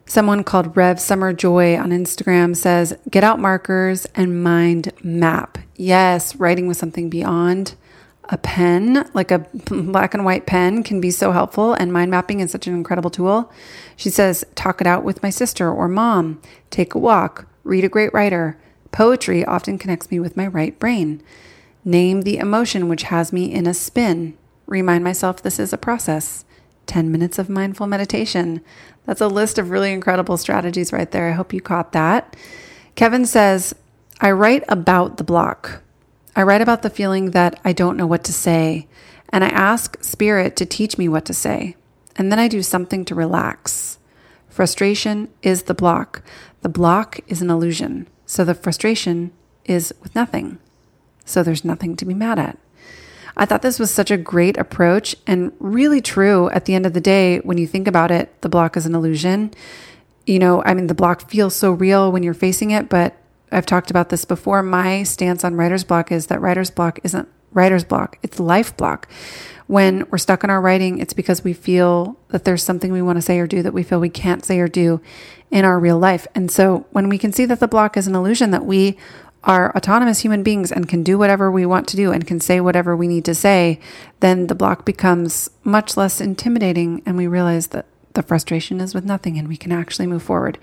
Someone 0.08 0.42
called 0.42 0.74
Rev 0.74 0.98
Summer 0.98 1.34
Joy 1.34 1.76
on 1.76 1.90
Instagram 1.90 2.56
says, 2.56 2.96
get 3.10 3.22
out 3.22 3.38
markers 3.38 4.06
and 4.14 4.42
mind 4.42 4.90
map. 5.04 5.58
Yes, 5.76 6.34
writing 6.36 6.66
with 6.66 6.78
something 6.78 7.10
beyond 7.10 7.74
a 8.30 8.38
pen, 8.38 9.06
like 9.12 9.30
a 9.30 9.40
black 9.70 10.14
and 10.14 10.24
white 10.24 10.46
pen, 10.46 10.82
can 10.82 10.98
be 10.98 11.10
so 11.10 11.32
helpful, 11.32 11.74
and 11.74 11.92
mind 11.92 12.10
mapping 12.10 12.40
is 12.40 12.50
such 12.50 12.66
an 12.66 12.74
incredible 12.74 13.10
tool. 13.10 13.52
She 13.96 14.08
says, 14.08 14.46
talk 14.54 14.80
it 14.80 14.86
out 14.86 15.04
with 15.04 15.22
my 15.22 15.28
sister 15.28 15.70
or 15.70 15.88
mom, 15.88 16.40
take 16.70 16.94
a 16.94 16.98
walk, 16.98 17.46
read 17.62 17.84
a 17.84 17.88
great 17.90 18.12
writer. 18.14 18.58
Poetry 18.92 19.44
often 19.44 19.76
connects 19.76 20.10
me 20.10 20.18
with 20.18 20.38
my 20.38 20.46
right 20.46 20.78
brain. 20.78 21.22
Name 21.84 22.22
the 22.22 22.38
emotion 22.38 22.88
which 22.88 23.04
has 23.04 23.30
me 23.30 23.52
in 23.52 23.66
a 23.66 23.74
spin. 23.74 24.38
Remind 24.64 25.04
myself 25.04 25.42
this 25.42 25.58
is 25.58 25.74
a 25.74 25.78
process. 25.78 26.46
10 26.88 27.12
minutes 27.12 27.38
of 27.38 27.50
mindful 27.50 27.86
meditation. 27.86 28.62
That's 29.08 29.22
a 29.22 29.26
list 29.26 29.56
of 29.58 29.70
really 29.70 29.90
incredible 29.90 30.36
strategies 30.36 30.92
right 30.92 31.10
there. 31.10 31.30
I 31.30 31.32
hope 31.32 31.54
you 31.54 31.62
caught 31.62 31.92
that. 31.92 32.36
Kevin 32.94 33.24
says, 33.24 33.74
I 34.20 34.32
write 34.32 34.64
about 34.68 35.16
the 35.16 35.24
block. 35.24 35.80
I 36.36 36.42
write 36.42 36.60
about 36.60 36.82
the 36.82 36.90
feeling 36.90 37.30
that 37.30 37.58
I 37.64 37.72
don't 37.72 37.96
know 37.96 38.06
what 38.06 38.22
to 38.24 38.34
say, 38.34 38.86
and 39.30 39.42
I 39.42 39.48
ask 39.48 39.96
Spirit 40.04 40.56
to 40.56 40.66
teach 40.66 40.98
me 40.98 41.08
what 41.08 41.24
to 41.24 41.32
say. 41.32 41.74
And 42.16 42.30
then 42.30 42.38
I 42.38 42.48
do 42.48 42.62
something 42.62 43.06
to 43.06 43.14
relax. 43.14 43.98
Frustration 44.50 45.28
is 45.40 45.62
the 45.62 45.74
block. 45.74 46.22
The 46.60 46.68
block 46.68 47.18
is 47.28 47.40
an 47.40 47.48
illusion. 47.48 48.08
So 48.26 48.44
the 48.44 48.54
frustration 48.54 49.32
is 49.64 49.94
with 50.02 50.14
nothing. 50.14 50.58
So 51.24 51.42
there's 51.42 51.64
nothing 51.64 51.96
to 51.96 52.04
be 52.04 52.12
mad 52.12 52.38
at. 52.38 52.58
I 53.38 53.46
thought 53.46 53.62
this 53.62 53.78
was 53.78 53.90
such 53.90 54.10
a 54.10 54.16
great 54.16 54.56
approach 54.56 55.14
and 55.26 55.52
really 55.60 56.00
true 56.00 56.50
at 56.50 56.64
the 56.64 56.74
end 56.74 56.86
of 56.86 56.92
the 56.92 57.00
day. 57.00 57.38
When 57.38 57.56
you 57.56 57.66
think 57.66 57.86
about 57.86 58.10
it, 58.10 58.40
the 58.42 58.48
block 58.48 58.76
is 58.76 58.84
an 58.84 58.94
illusion. 58.94 59.52
You 60.26 60.40
know, 60.40 60.62
I 60.64 60.74
mean, 60.74 60.88
the 60.88 60.94
block 60.94 61.30
feels 61.30 61.54
so 61.54 61.70
real 61.70 62.10
when 62.10 62.22
you're 62.22 62.34
facing 62.34 62.72
it, 62.72 62.88
but 62.88 63.16
I've 63.50 63.64
talked 63.64 63.90
about 63.90 64.08
this 64.08 64.24
before. 64.24 64.62
My 64.62 65.04
stance 65.04 65.44
on 65.44 65.54
writer's 65.54 65.84
block 65.84 66.12
is 66.12 66.26
that 66.26 66.40
writer's 66.40 66.70
block 66.70 66.98
isn't 67.04 67.28
writer's 67.52 67.84
block, 67.84 68.18
it's 68.22 68.38
life 68.38 68.76
block. 68.76 69.08
When 69.68 70.06
we're 70.10 70.18
stuck 70.18 70.44
in 70.44 70.50
our 70.50 70.60
writing, 70.60 70.98
it's 70.98 71.12
because 71.12 71.44
we 71.44 71.52
feel 71.52 72.18
that 72.28 72.44
there's 72.44 72.62
something 72.62 72.90
we 72.90 73.02
want 73.02 73.16
to 73.16 73.22
say 73.22 73.38
or 73.38 73.46
do 73.46 73.62
that 73.62 73.74
we 73.74 73.82
feel 73.82 74.00
we 74.00 74.08
can't 74.08 74.44
say 74.44 74.58
or 74.60 74.68
do 74.68 75.00
in 75.50 75.64
our 75.64 75.78
real 75.78 75.98
life. 75.98 76.26
And 76.34 76.50
so 76.50 76.86
when 76.90 77.08
we 77.08 77.18
can 77.18 77.32
see 77.32 77.44
that 77.46 77.60
the 77.60 77.68
block 77.68 77.96
is 77.96 78.06
an 78.06 78.14
illusion, 78.14 78.50
that 78.50 78.64
we 78.64 78.96
are 79.48 79.74
autonomous 79.74 80.20
human 80.20 80.42
beings 80.42 80.70
and 80.70 80.88
can 80.88 81.02
do 81.02 81.16
whatever 81.16 81.50
we 81.50 81.64
want 81.64 81.88
to 81.88 81.96
do 81.96 82.12
and 82.12 82.26
can 82.26 82.38
say 82.38 82.60
whatever 82.60 82.94
we 82.94 83.08
need 83.08 83.24
to 83.24 83.34
say, 83.34 83.80
then 84.20 84.46
the 84.46 84.54
block 84.54 84.84
becomes 84.84 85.50
much 85.64 85.96
less 85.96 86.20
intimidating 86.20 87.02
and 87.06 87.16
we 87.16 87.26
realize 87.26 87.68
that 87.68 87.86
the 88.12 88.22
frustration 88.22 88.78
is 88.78 88.94
with 88.94 89.06
nothing 89.06 89.38
and 89.38 89.48
we 89.48 89.56
can 89.56 89.72
actually 89.72 90.06
move 90.06 90.22
forward. 90.22 90.58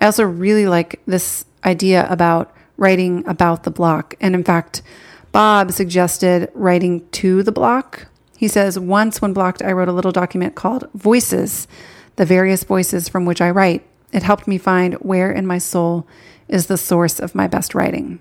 I 0.00 0.06
also 0.06 0.24
really 0.24 0.66
like 0.66 1.00
this 1.06 1.44
idea 1.64 2.06
about 2.10 2.52
writing 2.76 3.24
about 3.26 3.62
the 3.62 3.70
block. 3.70 4.14
And 4.20 4.34
in 4.34 4.42
fact, 4.42 4.82
Bob 5.30 5.70
suggested 5.70 6.50
writing 6.54 7.08
to 7.10 7.44
the 7.44 7.52
block. 7.52 8.08
He 8.36 8.48
says, 8.48 8.78
Once 8.78 9.22
when 9.22 9.32
blocked, 9.32 9.62
I 9.62 9.72
wrote 9.72 9.88
a 9.88 9.92
little 9.92 10.12
document 10.12 10.56
called 10.56 10.88
Voices, 10.92 11.68
the 12.16 12.24
various 12.24 12.64
voices 12.64 13.08
from 13.08 13.26
which 13.26 13.40
I 13.40 13.50
write. 13.50 13.86
It 14.12 14.24
helped 14.24 14.48
me 14.48 14.58
find 14.58 14.94
where 14.94 15.30
in 15.30 15.46
my 15.46 15.58
soul 15.58 16.06
is 16.54 16.66
the 16.66 16.78
source 16.78 17.18
of 17.18 17.34
my 17.34 17.48
best 17.48 17.74
writing. 17.74 18.20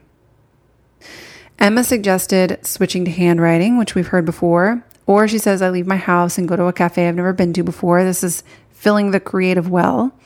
Emma 1.59 1.83
suggested 1.83 2.57
switching 2.65 3.05
to 3.05 3.11
handwriting, 3.11 3.77
which 3.77 3.93
we've 3.93 4.07
heard 4.07 4.25
before. 4.25 4.83
Or 5.05 5.27
she 5.27 5.37
says, 5.37 5.61
I 5.61 5.69
leave 5.69 5.85
my 5.85 5.97
house 5.97 6.39
and 6.39 6.47
go 6.47 6.55
to 6.55 6.65
a 6.65 6.73
cafe 6.73 7.07
I've 7.07 7.15
never 7.15 7.31
been 7.31 7.53
to 7.53 7.63
before. 7.63 8.03
This 8.03 8.23
is 8.23 8.43
filling 8.71 9.11
the 9.11 9.19
creative 9.19 9.69
well. 9.69 10.17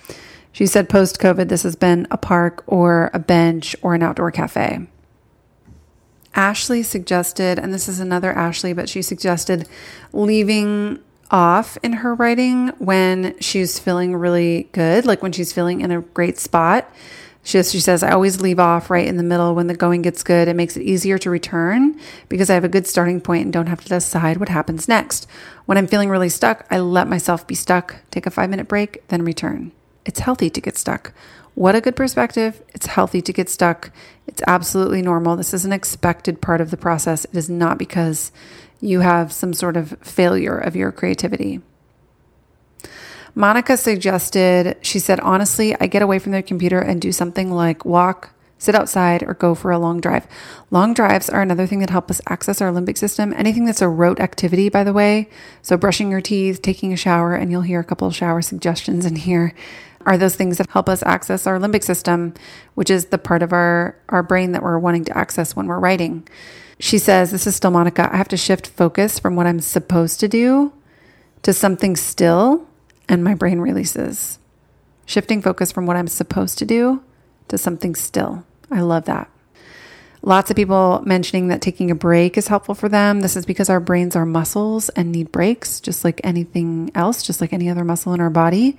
She 0.53 0.65
said 0.65 0.87
post 0.87 1.19
COVID, 1.19 1.49
this 1.49 1.63
has 1.63 1.75
been 1.75 2.07
a 2.09 2.17
park 2.17 2.63
or 2.65 3.11
a 3.13 3.19
bench 3.19 3.75
or 3.81 3.93
an 3.93 4.03
outdoor 4.03 4.31
cafe. 4.31 4.87
Ashley 6.33 6.83
suggested, 6.83 7.59
and 7.59 7.73
this 7.73 7.89
is 7.89 7.99
another 7.99 8.31
Ashley, 8.31 8.71
but 8.71 8.87
she 8.87 9.01
suggested 9.01 9.67
leaving 10.13 10.99
off 11.29 11.77
in 11.83 11.91
her 11.93 12.15
writing 12.15 12.69
when 12.77 13.37
she's 13.39 13.79
feeling 13.79 14.15
really 14.15 14.69
good, 14.71 15.05
like 15.05 15.21
when 15.21 15.33
she's 15.33 15.51
feeling 15.51 15.81
in 15.81 15.91
a 15.91 16.01
great 16.01 16.37
spot. 16.37 16.89
She, 17.47 17.63
she 17.63 17.79
says, 17.79 18.03
I 18.03 18.11
always 18.11 18.41
leave 18.41 18.59
off 18.59 18.89
right 18.89 19.07
in 19.07 19.15
the 19.15 19.23
middle 19.23 19.55
when 19.55 19.67
the 19.67 19.73
going 19.73 20.01
gets 20.01 20.21
good. 20.21 20.49
It 20.49 20.55
makes 20.57 20.75
it 20.75 20.83
easier 20.83 21.17
to 21.19 21.29
return 21.29 21.97
because 22.27 22.49
I 22.49 22.55
have 22.55 22.65
a 22.65 22.69
good 22.69 22.85
starting 22.85 23.21
point 23.21 23.45
and 23.45 23.53
don't 23.53 23.67
have 23.67 23.79
to 23.79 23.87
decide 23.87 24.35
what 24.35 24.49
happens 24.49 24.89
next. 24.89 25.29
When 25.65 25.77
I'm 25.77 25.87
feeling 25.87 26.09
really 26.09 26.27
stuck, 26.27 26.67
I 26.69 26.79
let 26.79 27.07
myself 27.07 27.47
be 27.47 27.55
stuck, 27.55 28.01
take 28.11 28.25
a 28.25 28.31
five 28.31 28.49
minute 28.49 28.67
break, 28.67 29.07
then 29.07 29.23
return. 29.23 29.71
It's 30.03 30.19
healthy 30.19 30.49
to 30.49 30.59
get 30.59 30.75
stuck. 30.75 31.13
What 31.55 31.73
a 31.73 31.79
good 31.79 31.95
perspective. 31.95 32.61
It's 32.75 32.87
healthy 32.87 33.21
to 33.21 33.31
get 33.31 33.47
stuck. 33.47 33.91
It's 34.27 34.43
absolutely 34.45 35.01
normal. 35.01 35.37
This 35.37 35.53
is 35.53 35.63
an 35.63 35.71
expected 35.71 36.41
part 36.41 36.59
of 36.59 36.69
the 36.69 36.75
process. 36.75 37.23
It 37.23 37.37
is 37.37 37.49
not 37.49 37.77
because 37.77 38.33
you 38.81 38.99
have 38.99 39.31
some 39.31 39.53
sort 39.53 39.77
of 39.77 39.97
failure 40.01 40.57
of 40.57 40.75
your 40.75 40.91
creativity. 40.91 41.61
Monica 43.37 43.77
suggested, 43.77 44.77
she 44.81 44.97
said, 44.97 45.19
honestly, 45.19 45.79
I 45.79 45.85
get 45.85 46.01
away 46.01 46.17
from 46.17 46.31
the 46.31 46.41
computer 46.41 46.79
and 46.79 46.99
do 46.99 47.11
something 47.11 47.51
like 47.51 47.85
walk, 47.85 48.31
sit 48.57 48.73
outside, 48.73 49.21
or 49.21 49.35
go 49.35 49.53
for 49.53 49.69
a 49.69 49.77
long 49.77 50.01
drive. 50.01 50.25
Long 50.71 50.95
drives 50.95 51.29
are 51.29 51.43
another 51.43 51.67
thing 51.67 51.77
that 51.81 51.91
help 51.91 52.09
us 52.09 52.19
access 52.25 52.61
our 52.61 52.71
limbic 52.71 52.97
system. 52.97 53.35
Anything 53.37 53.65
that's 53.65 53.83
a 53.83 53.87
rote 53.87 54.19
activity, 54.19 54.69
by 54.69 54.83
the 54.83 54.91
way. 54.91 55.29
So, 55.61 55.77
brushing 55.77 56.09
your 56.09 56.19
teeth, 56.19 56.63
taking 56.63 56.91
a 56.91 56.97
shower, 56.97 57.35
and 57.35 57.51
you'll 57.51 57.61
hear 57.61 57.79
a 57.79 57.83
couple 57.83 58.07
of 58.07 58.15
shower 58.15 58.41
suggestions 58.41 59.05
in 59.05 59.17
here 59.17 59.53
are 60.07 60.17
those 60.17 60.35
things 60.35 60.57
that 60.57 60.71
help 60.71 60.89
us 60.89 61.03
access 61.03 61.45
our 61.45 61.59
limbic 61.59 61.83
system, 61.83 62.33
which 62.73 62.89
is 62.89 63.05
the 63.05 63.19
part 63.19 63.43
of 63.43 63.53
our, 63.53 63.95
our 64.09 64.23
brain 64.23 64.53
that 64.53 64.63
we're 64.63 64.79
wanting 64.79 65.05
to 65.05 65.15
access 65.15 65.55
when 65.55 65.67
we're 65.67 65.77
writing. 65.77 66.27
She 66.79 66.97
says, 66.97 67.29
This 67.29 67.45
is 67.45 67.55
still 67.55 67.69
Monica. 67.69 68.09
I 68.11 68.17
have 68.17 68.29
to 68.29 68.37
shift 68.37 68.65
focus 68.65 69.19
from 69.19 69.35
what 69.35 69.45
I'm 69.45 69.59
supposed 69.59 70.19
to 70.21 70.27
do 70.27 70.73
to 71.43 71.53
something 71.53 71.95
still, 71.95 72.67
and 73.09 73.23
my 73.23 73.33
brain 73.33 73.59
releases. 73.59 74.39
Shifting 75.05 75.41
focus 75.41 75.71
from 75.71 75.85
what 75.85 75.95
I'm 75.95 76.07
supposed 76.07 76.57
to 76.59 76.65
do 76.65 77.01
to 77.47 77.57
something 77.57 77.95
still. 77.95 78.45
I 78.69 78.81
love 78.81 79.05
that. 79.05 79.29
Lots 80.21 80.49
of 80.49 80.57
people 80.57 81.01
mentioning 81.05 81.47
that 81.47 81.61
taking 81.61 81.89
a 81.91 81.95
break 81.95 82.37
is 82.37 82.47
helpful 82.47 82.75
for 82.75 82.89
them. 82.89 83.21
This 83.21 83.37
is 83.37 83.45
because 83.45 83.69
our 83.69 83.79
brains 83.79 84.15
are 84.15 84.25
muscles 84.25 84.89
and 84.89 85.11
need 85.11 85.31
breaks, 85.31 85.79
just 85.79 86.03
like 86.03 86.19
anything 86.23 86.91
else, 86.95 87.23
just 87.23 87.39
like 87.39 87.53
any 87.53 87.69
other 87.69 87.85
muscle 87.85 88.13
in 88.13 88.19
our 88.19 88.29
body. 88.29 88.77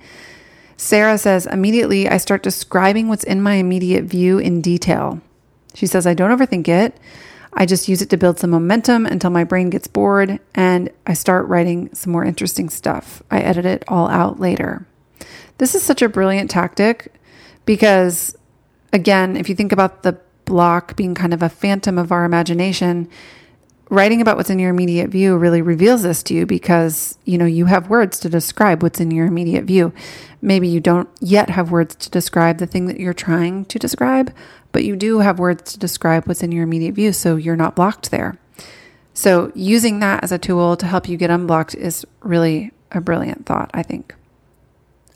Sarah 0.77 1.17
says, 1.17 1.47
immediately 1.47 2.07
I 2.07 2.17
start 2.17 2.43
describing 2.43 3.07
what's 3.07 3.23
in 3.23 3.41
my 3.41 3.55
immediate 3.55 4.03
view 4.03 4.37
in 4.37 4.61
detail. 4.61 5.21
She 5.73 5.87
says, 5.87 6.05
I 6.05 6.13
don't 6.13 6.37
overthink 6.37 6.67
it. 6.67 6.95
I 7.53 7.65
just 7.65 7.87
use 7.87 8.01
it 8.01 8.09
to 8.11 8.17
build 8.17 8.39
some 8.39 8.51
momentum 8.51 9.05
until 9.05 9.31
my 9.31 9.43
brain 9.43 9.69
gets 9.69 9.87
bored 9.87 10.39
and 10.55 10.89
I 11.07 11.13
start 11.13 11.47
writing 11.47 11.93
some 11.93 12.11
more 12.13 12.23
interesting 12.23 12.69
stuff. 12.69 13.23
I 13.31 13.39
edit 13.39 13.65
it 13.65 13.83
all 13.87 14.07
out 14.07 14.39
later. 14.39 14.85
This 15.57 15.75
is 15.75 15.83
such 15.83 16.01
a 16.01 16.09
brilliant 16.09 16.49
tactic 16.49 17.13
because, 17.65 18.35
again, 18.93 19.35
if 19.35 19.49
you 19.49 19.55
think 19.55 19.71
about 19.71 20.03
the 20.03 20.19
block 20.45 20.95
being 20.95 21.15
kind 21.15 21.33
of 21.33 21.43
a 21.43 21.49
phantom 21.49 21.97
of 21.97 22.11
our 22.11 22.23
imagination, 22.23 23.09
writing 23.89 24.21
about 24.21 24.37
what's 24.37 24.49
in 24.49 24.59
your 24.59 24.69
immediate 24.69 25.09
view 25.09 25.35
really 25.35 25.61
reveals 25.61 26.03
this 26.03 26.23
to 26.23 26.33
you 26.33 26.45
because 26.45 27.17
you 27.25 27.37
know 27.37 27.45
you 27.45 27.65
have 27.65 27.89
words 27.89 28.19
to 28.19 28.29
describe 28.29 28.83
what's 28.83 28.99
in 28.99 29.11
your 29.11 29.25
immediate 29.25 29.65
view. 29.65 29.93
Maybe 30.41 30.67
you 30.67 30.79
don't 30.79 31.09
yet 31.19 31.49
have 31.49 31.71
words 31.71 31.95
to 31.95 32.09
describe 32.09 32.59
the 32.59 32.67
thing 32.67 32.85
that 32.85 32.99
you're 32.99 33.13
trying 33.13 33.65
to 33.65 33.79
describe 33.79 34.33
but 34.71 34.83
you 34.83 34.95
do 34.95 35.19
have 35.19 35.39
words 35.39 35.73
to 35.73 35.79
describe 35.79 36.25
what's 36.25 36.43
in 36.43 36.51
your 36.51 36.63
immediate 36.63 36.93
view 36.93 37.13
so 37.13 37.35
you're 37.35 37.55
not 37.55 37.75
blocked 37.75 38.11
there. 38.11 38.37
So 39.13 39.51
using 39.55 39.99
that 39.99 40.23
as 40.23 40.31
a 40.31 40.37
tool 40.37 40.77
to 40.77 40.85
help 40.85 41.09
you 41.09 41.17
get 41.17 41.29
unblocked 41.29 41.75
is 41.75 42.05
really 42.21 42.71
a 42.91 43.01
brilliant 43.01 43.45
thought 43.45 43.69
i 43.73 43.83
think. 43.83 44.15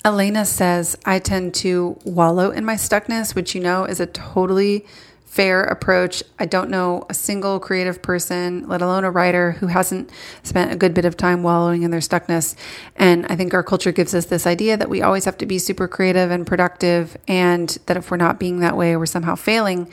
Elena 0.05 0.45
says 0.45 0.97
i 1.05 1.19
tend 1.19 1.53
to 1.55 1.97
wallow 2.03 2.51
in 2.51 2.65
my 2.65 2.75
stuckness 2.75 3.33
which 3.35 3.55
you 3.55 3.61
know 3.61 3.85
is 3.85 3.99
a 3.99 4.05
totally 4.05 4.85
fair 5.33 5.63
approach. 5.63 6.21
I 6.37 6.45
don't 6.45 6.69
know 6.69 7.07
a 7.09 7.13
single 7.15 7.59
creative 7.59 8.03
person, 8.03 8.67
let 8.67 8.83
alone 8.83 9.03
a 9.03 9.09
writer, 9.09 9.53
who 9.53 9.65
hasn't 9.65 10.11
spent 10.43 10.71
a 10.71 10.75
good 10.75 10.93
bit 10.93 11.05
of 11.05 11.17
time 11.17 11.41
wallowing 11.41 11.81
in 11.81 11.89
their 11.89 12.01
stuckness. 12.01 12.55
And 12.95 13.25
I 13.25 13.35
think 13.35 13.51
our 13.51 13.63
culture 13.63 13.91
gives 13.91 14.13
us 14.13 14.25
this 14.27 14.45
idea 14.45 14.77
that 14.77 14.91
we 14.91 15.01
always 15.01 15.25
have 15.25 15.39
to 15.39 15.47
be 15.47 15.57
super 15.57 15.87
creative 15.87 16.29
and 16.29 16.45
productive, 16.45 17.17
and 17.27 17.67
that 17.87 17.97
if 17.97 18.11
we're 18.11 18.17
not 18.17 18.39
being 18.39 18.59
that 18.59 18.77
way, 18.77 18.95
we're 18.95 19.07
somehow 19.07 19.33
failing. 19.33 19.89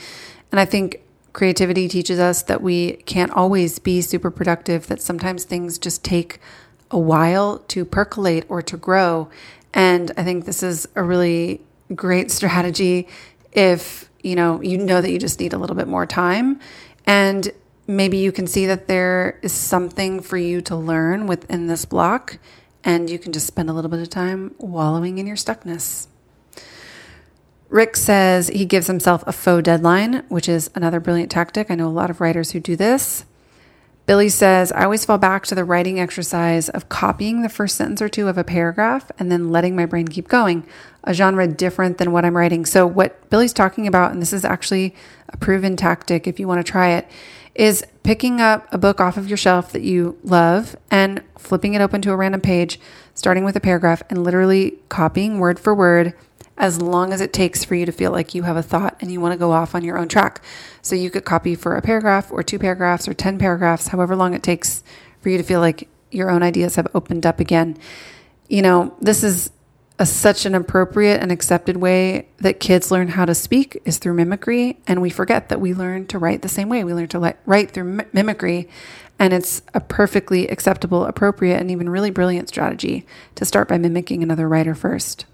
And 0.53 0.61
I 0.61 0.67
think 0.67 1.01
creativity 1.33 1.89
teaches 1.89 2.19
us 2.19 2.43
that 2.43 2.61
we 2.61 2.97
can't 3.07 3.33
always 3.33 3.79
be 3.79 4.03
super 4.03 4.31
productive, 4.31 4.89
that 4.89 5.01
sometimes 5.01 5.45
things 5.45 5.79
just 5.79 6.05
take 6.05 6.39
a 6.91 6.99
while 6.99 7.61
to 7.69 7.87
percolate 7.87 8.45
or 8.51 8.61
to 8.61 8.77
grow. 8.77 9.31
And 9.73 10.13
I 10.19 10.23
think 10.23 10.45
this 10.45 10.63
is 10.63 10.87
a 10.97 11.03
really 11.03 11.63
great 11.95 12.31
strategy 12.39 13.09
if 13.53 14.10
you 14.23 14.37
know, 14.37 14.61
you 14.63 14.79
know 14.79 15.01
that 15.01 15.11
you 15.11 15.19
just 15.19 15.41
need 15.41 15.53
a 15.53 15.59
little 15.59 15.77
bit 15.77 15.89
more 15.89 16.07
time. 16.07 16.61
And 17.07 17.51
maybe 17.87 18.19
you 18.19 18.33
can 18.33 18.47
see 18.47 18.67
that 18.67 18.87
there 18.87 19.39
is 19.43 19.53
something 19.53 20.21
for 20.21 20.37
you 20.37 20.61
to 20.63 20.77
learn 20.77 21.27
within 21.27 21.67
this 21.67 21.85
block, 21.85 22.39
and 22.85 23.11
you 23.11 23.19
can 23.19 23.33
just 23.33 23.47
spend 23.47 23.69
a 23.69 23.73
little 23.73 23.91
bit 23.91 24.01
of 24.01 24.09
time 24.11 24.55
wallowing 24.59 25.19
in 25.19 25.27
your 25.27 25.37
stuckness. 25.37 26.07
Rick 27.69 27.97
says 27.97 28.49
he 28.49 28.65
gives 28.65 28.89
himself 28.89 29.23
a 29.27 29.33
faux 29.33 29.63
deadline, 29.63 30.25
which 30.29 30.49
is 30.49 30.71
another 30.75 30.99
brilliant 30.99 31.31
tactic. 31.31 31.71
I 31.71 31.77
know 31.77 31.87
a 31.87 31.89
lot 31.89 32.11
of 32.11 32.21
writers 32.21 32.51
who 32.51 32.61
do 32.61 32.75
this. 32.75 33.25
Billy 34.11 34.29
says, 34.29 34.73
I 34.73 34.83
always 34.83 35.05
fall 35.05 35.19
back 35.19 35.47
to 35.47 35.55
the 35.55 35.63
writing 35.63 36.01
exercise 36.01 36.69
of 36.69 36.89
copying 36.89 37.43
the 37.43 37.49
first 37.49 37.77
sentence 37.77 38.03
or 38.03 38.09
two 38.09 38.27
of 38.27 38.37
a 38.37 38.43
paragraph 38.43 39.09
and 39.21 39.31
then 39.31 39.51
letting 39.51 39.77
my 39.77 39.87
brain 39.87 40.09
keep 40.09 40.27
going, 40.27 40.67
a 41.05 41.15
genre 41.15 41.47
different 41.47 41.99
than 41.99 42.11
what 42.11 42.25
I'm 42.25 42.37
writing. 42.37 42.67
So, 42.67 42.89
what 42.89 43.31
Billy's 43.31 43.53
talking 43.53 43.87
about, 43.87 44.11
and 44.11 44.21
this 44.21 44.33
is 44.33 44.45
actually 44.45 44.97
a 45.29 45.37
proven 45.37 45.77
tactic 45.77 46.27
if 46.27 46.41
you 46.41 46.49
want 46.49 46.59
to 46.59 46.69
try 46.69 46.89
it, 46.89 47.09
is 47.55 47.85
picking 48.03 48.41
up 48.41 48.67
a 48.73 48.79
book 48.79 49.01
off 49.01 49.17
of 49.17 49.29
your 49.29 49.37
shelf 49.37 49.71
that 49.71 49.83
you 49.83 50.19
love 50.25 50.75
and 50.91 51.23
flipping 51.39 51.75
it 51.75 51.81
open 51.81 52.03
to 52.03 52.11
a 52.11 52.17
random 52.17 52.41
page, 52.41 52.81
starting 53.15 53.45
with 53.45 53.55
a 53.55 53.61
paragraph, 53.61 54.03
and 54.11 54.25
literally 54.25 54.81
copying 54.89 55.39
word 55.39 55.61
for 55.61 55.73
word 55.73 56.15
as 56.61 56.81
long 56.81 57.13
as 57.13 57.23
it 57.23 57.33
takes 57.33 57.65
for 57.65 57.75
you 57.75 57.87
to 57.87 57.91
feel 57.91 58.13
like 58.13 58.35
you 58.35 58.43
have 58.43 58.57
a 58.57 58.63
thought 58.63 58.95
and 59.01 59.11
you 59.11 59.19
want 59.19 59.33
to 59.33 59.39
go 59.39 59.51
off 59.51 59.75
on 59.75 59.83
your 59.83 59.99
own 59.99 60.09
track. 60.09 60.43
So 60.83 60.95
you 60.95 61.11
could 61.11 61.25
copy 61.25 61.55
for 61.55 61.75
a 61.75 61.83
paragraph 61.83 62.31
or 62.31 62.43
two 62.43 62.59
paragraphs 62.59 63.09
or 63.09 63.15
10 63.15 63.39
paragraphs, 63.39 63.89
however 63.89 64.15
long 64.15 64.35
it 64.35 64.43
takes 64.43 64.85
for 65.21 65.31
you 65.31 65.39
to 65.39 65.43
feel 65.43 65.61
like 65.61 65.89
your 66.11 66.31
own 66.31 66.43
ideas 66.43 66.77
have 66.77 66.87
opened 66.95 67.25
up 67.25 67.41
again. 67.41 67.79
You 68.49 68.61
know, 68.61 68.95
this 69.01 69.25
is 69.25 69.51
a, 69.99 70.05
such 70.05 70.45
an 70.45 70.55
appropriate 70.55 71.23
and 71.23 71.33
accepted 71.33 71.79
way 71.79 72.29
that 72.39 72.61
kids 72.61 72.91
learn 72.91 73.09
how 73.09 73.25
to 73.25 73.35
speak 73.35 73.81
is 73.87 73.97
through 73.97 74.15
mimicry. 74.15 74.81
And 74.87 75.01
we 75.01 75.09
forget 75.09 75.49
that 75.49 75.63
we 75.63 75.73
learn 75.73 76.07
to 76.09 76.19
write 76.19 76.43
the 76.43 76.49
same 76.49 76.69
way. 76.69 76.85
We 76.85 76.93
learn 76.93 77.09
to 77.09 77.37
write 77.47 77.71
through 77.71 78.05
mimicry. 78.13 78.69
And 79.19 79.33
it's 79.33 79.63
a 79.73 79.81
perfectly 79.81 80.47
acceptable, 80.49 81.07
appropriate, 81.07 81.59
and 81.59 81.71
even 81.71 81.89
really 81.89 82.11
brilliant 82.11 82.49
strategy 82.49 83.07
to 83.37 83.47
start 83.47 83.69
by 83.69 83.79
mimicking 83.79 84.23
another 84.23 84.47
writer 84.47 84.75
first. 84.75 85.25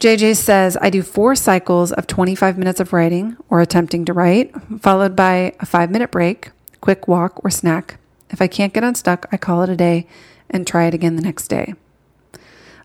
JJ 0.00 0.36
says, 0.36 0.78
I 0.80 0.90
do 0.90 1.02
four 1.02 1.34
cycles 1.34 1.90
of 1.90 2.06
25 2.06 2.56
minutes 2.56 2.78
of 2.78 2.92
writing 2.92 3.36
or 3.50 3.60
attempting 3.60 4.04
to 4.04 4.12
write, 4.12 4.52
followed 4.80 5.16
by 5.16 5.54
a 5.58 5.66
five 5.66 5.90
minute 5.90 6.12
break, 6.12 6.52
quick 6.80 7.08
walk, 7.08 7.44
or 7.44 7.50
snack. 7.50 7.98
If 8.30 8.40
I 8.40 8.46
can't 8.46 8.72
get 8.72 8.84
unstuck, 8.84 9.26
I 9.32 9.36
call 9.36 9.62
it 9.62 9.70
a 9.70 9.76
day 9.76 10.06
and 10.48 10.64
try 10.64 10.84
it 10.84 10.94
again 10.94 11.16
the 11.16 11.22
next 11.22 11.48
day. 11.48 11.74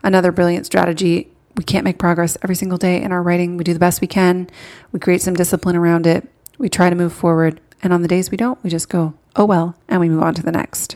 Another 0.02 0.32
brilliant 0.32 0.66
strategy 0.66 1.30
we 1.56 1.64
can't 1.64 1.84
make 1.84 2.00
progress 2.00 2.36
every 2.42 2.56
single 2.56 2.80
day 2.80 3.00
in 3.00 3.12
our 3.12 3.22
writing. 3.22 3.58
We 3.58 3.64
do 3.64 3.74
the 3.74 3.80
best 3.80 4.02
we 4.02 4.08
can, 4.08 4.50
we 4.92 5.00
create 5.00 5.22
some 5.22 5.36
discipline 5.36 5.76
around 5.76 6.08
it, 6.08 6.28
we 6.58 6.68
try 6.68 6.90
to 6.90 6.96
move 6.96 7.14
forward. 7.14 7.62
And 7.84 7.94
on 7.94 8.02
the 8.02 8.08
days 8.08 8.32
we 8.32 8.38
don't, 8.38 8.62
we 8.64 8.72
just 8.72 8.90
go, 8.90 9.14
oh 9.36 9.46
well, 9.46 9.76
and 9.88 10.00
we 10.00 10.10
move 10.10 10.24
on 10.24 10.34
to 10.34 10.42
the 10.42 10.52
next. 10.52 10.96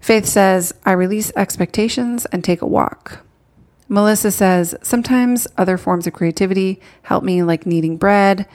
Faith 0.00 0.26
says, 0.26 0.72
I 0.84 0.92
release 0.92 1.32
expectations 1.34 2.26
and 2.26 2.44
take 2.44 2.62
a 2.62 2.66
walk. 2.66 3.25
Melissa 3.88 4.30
says, 4.30 4.74
sometimes 4.82 5.46
other 5.56 5.78
forms 5.78 6.06
of 6.06 6.12
creativity 6.12 6.80
help 7.02 7.22
me, 7.22 7.42
like 7.42 7.66
kneading 7.66 7.96
bread, 7.96 8.46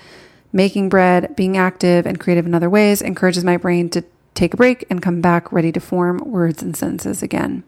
making 0.51 0.89
bread, 0.89 1.35
being 1.35 1.57
active 1.57 2.05
and 2.05 2.19
creative 2.19 2.45
in 2.45 2.53
other 2.53 2.69
ways, 2.69 3.01
encourages 3.01 3.43
my 3.43 3.57
brain 3.57 3.89
to 3.89 4.03
take 4.33 4.53
a 4.53 4.57
break 4.57 4.85
and 4.89 5.01
come 5.01 5.21
back 5.21 5.51
ready 5.51 5.71
to 5.71 5.79
form 5.79 6.17
words 6.20 6.61
and 6.61 6.75
sentences 6.75 7.24
again. 7.24 7.63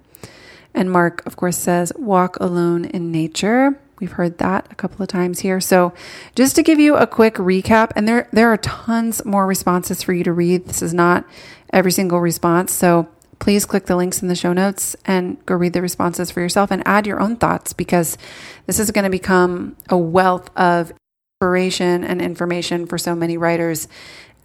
And 0.73 0.91
Mark, 0.91 1.25
of 1.25 1.35
course, 1.35 1.57
says, 1.57 1.93
walk 1.95 2.37
alone 2.39 2.85
in 2.85 3.11
nature. 3.11 3.79
We've 3.99 4.11
heard 4.11 4.39
that 4.39 4.67
a 4.71 4.75
couple 4.75 5.01
of 5.01 5.07
times 5.07 5.41
here. 5.41 5.61
So, 5.61 5.93
just 6.35 6.55
to 6.55 6.63
give 6.63 6.79
you 6.79 6.95
a 6.95 7.07
quick 7.07 7.35
recap, 7.35 7.91
and 7.95 8.07
there 8.07 8.27
there 8.33 8.51
are 8.51 8.57
tons 8.57 9.23
more 9.23 9.45
responses 9.45 10.03
for 10.03 10.13
you 10.13 10.23
to 10.23 10.33
read. 10.33 10.65
This 10.65 10.81
is 10.81 10.93
not 10.93 11.25
every 11.71 11.91
single 11.91 12.19
response. 12.19 12.73
So, 12.73 13.07
please 13.43 13.65
click 13.65 13.87
the 13.87 13.95
links 13.97 14.21
in 14.21 14.29
the 14.29 14.35
show 14.35 14.53
notes 14.53 14.95
and 15.03 15.45
go 15.45 15.53
read 15.53 15.73
the 15.73 15.81
responses 15.81 16.31
for 16.31 16.39
yourself 16.39 16.71
and 16.71 16.81
add 16.85 17.05
your 17.05 17.19
own 17.19 17.35
thoughts 17.35 17.73
because 17.73 18.17
this 18.67 18.79
is 18.79 18.89
going 18.89 19.03
to 19.03 19.09
become 19.09 19.75
a 19.89 19.97
wealth 19.97 20.49
of 20.55 20.93
inspiration 21.41 22.05
and 22.05 22.21
information 22.21 22.85
for 22.85 22.97
so 22.97 23.13
many 23.13 23.35
writers. 23.35 23.89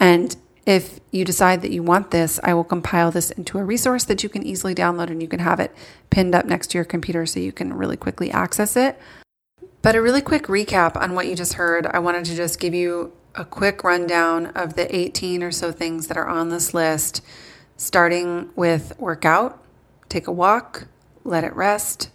And 0.01 0.35
if 0.67 0.99
you 1.13 1.25
decide 1.25 1.63
that 1.63 1.71
you 1.71 1.81
want 1.81 2.11
this, 2.11 2.41
I 2.43 2.55
will 2.55 2.65
compile 2.65 3.13
this 3.13 3.31
into 3.31 3.57
a 3.59 3.65
resource 3.65 4.03
that 4.03 4.25
you 4.25 4.29
can 4.29 4.43
easily 4.43 4.75
download 4.75 5.11
and 5.11 5.23
you 5.23 5.29
can 5.29 5.39
have 5.39 5.61
it 5.61 5.73
pinned 6.11 6.35
up 6.35 6.47
next 6.47 6.73
to 6.73 6.79
your 6.79 6.85
computer 6.85 7.25
so 7.25 7.39
you 7.39 7.53
can 7.53 7.75
really 7.75 7.97
quickly 7.97 8.33
access 8.33 8.75
it. 8.75 8.99
But 9.81 9.95
a 9.95 10.03
really 10.03 10.23
quick 10.23 10.47
recap 10.49 10.97
on 10.97 11.15
what 11.15 11.29
you 11.29 11.37
just 11.37 11.53
heard, 11.53 11.87
I 11.87 12.01
wanted 12.01 12.25
to 12.25 12.35
just 12.35 12.59
give 12.59 12.75
you 12.75 13.13
a 13.37 13.45
quick 13.45 13.85
rundown 13.85 14.47
of 14.57 14.75
the 14.75 14.93
18 14.93 15.45
or 15.45 15.53
so 15.53 15.71
things 15.71 16.09
that 16.09 16.17
are 16.17 16.27
on 16.27 16.49
this 16.49 16.75
list 16.75 17.23
starting 17.79 18.51
with 18.57 18.93
workout, 18.99 19.63
take 20.09 20.27
a 20.27 20.33
walk, 20.33 20.89
let 21.25 21.45
it 21.45 21.55
rest, 21.55 22.11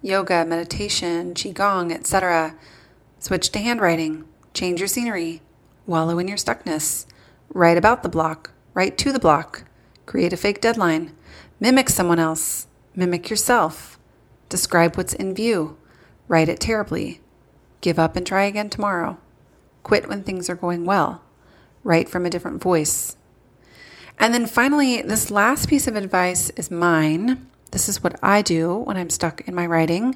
yoga, 0.00 0.44
meditation, 0.44 1.34
qigong, 1.34 1.92
etc. 1.92 2.56
Switch 3.18 3.50
to 3.50 3.58
handwriting, 3.58 4.24
change 4.54 4.80
your 4.80 4.88
scenery, 4.88 5.42
wallow 5.86 6.18
in 6.18 6.26
your 6.26 6.38
stuckness, 6.38 7.06
write 7.52 7.76
about 7.76 8.02
the 8.02 8.08
block, 8.08 8.52
write 8.72 8.96
to 8.96 9.12
the 9.12 9.20
block, 9.20 9.64
create 10.06 10.32
a 10.32 10.36
fake 10.36 10.62
deadline, 10.62 11.14
mimic 11.60 11.90
someone 11.90 12.18
else, 12.18 12.66
mimic 12.96 13.28
yourself, 13.28 13.98
describe 14.48 14.96
what's 14.96 15.12
in 15.12 15.34
view, 15.34 15.76
write 16.26 16.48
it 16.48 16.58
terribly, 16.58 17.20
give 17.82 17.98
up 17.98 18.16
and 18.16 18.26
try 18.26 18.44
again 18.44 18.70
tomorrow, 18.70 19.18
quit 19.82 20.08
when 20.08 20.22
things 20.22 20.48
are 20.48 20.56
going 20.56 20.86
well, 20.86 21.20
write 21.84 22.08
from 22.08 22.24
a 22.24 22.30
different 22.30 22.62
voice, 22.62 23.16
and 24.22 24.32
then 24.32 24.46
finally, 24.46 25.02
this 25.02 25.32
last 25.32 25.68
piece 25.68 25.88
of 25.88 25.96
advice 25.96 26.48
is 26.50 26.70
mine. 26.70 27.44
This 27.72 27.88
is 27.88 28.04
what 28.04 28.22
I 28.22 28.40
do 28.40 28.76
when 28.76 28.96
I'm 28.96 29.10
stuck 29.10 29.40
in 29.48 29.54
my 29.54 29.66
writing. 29.66 30.14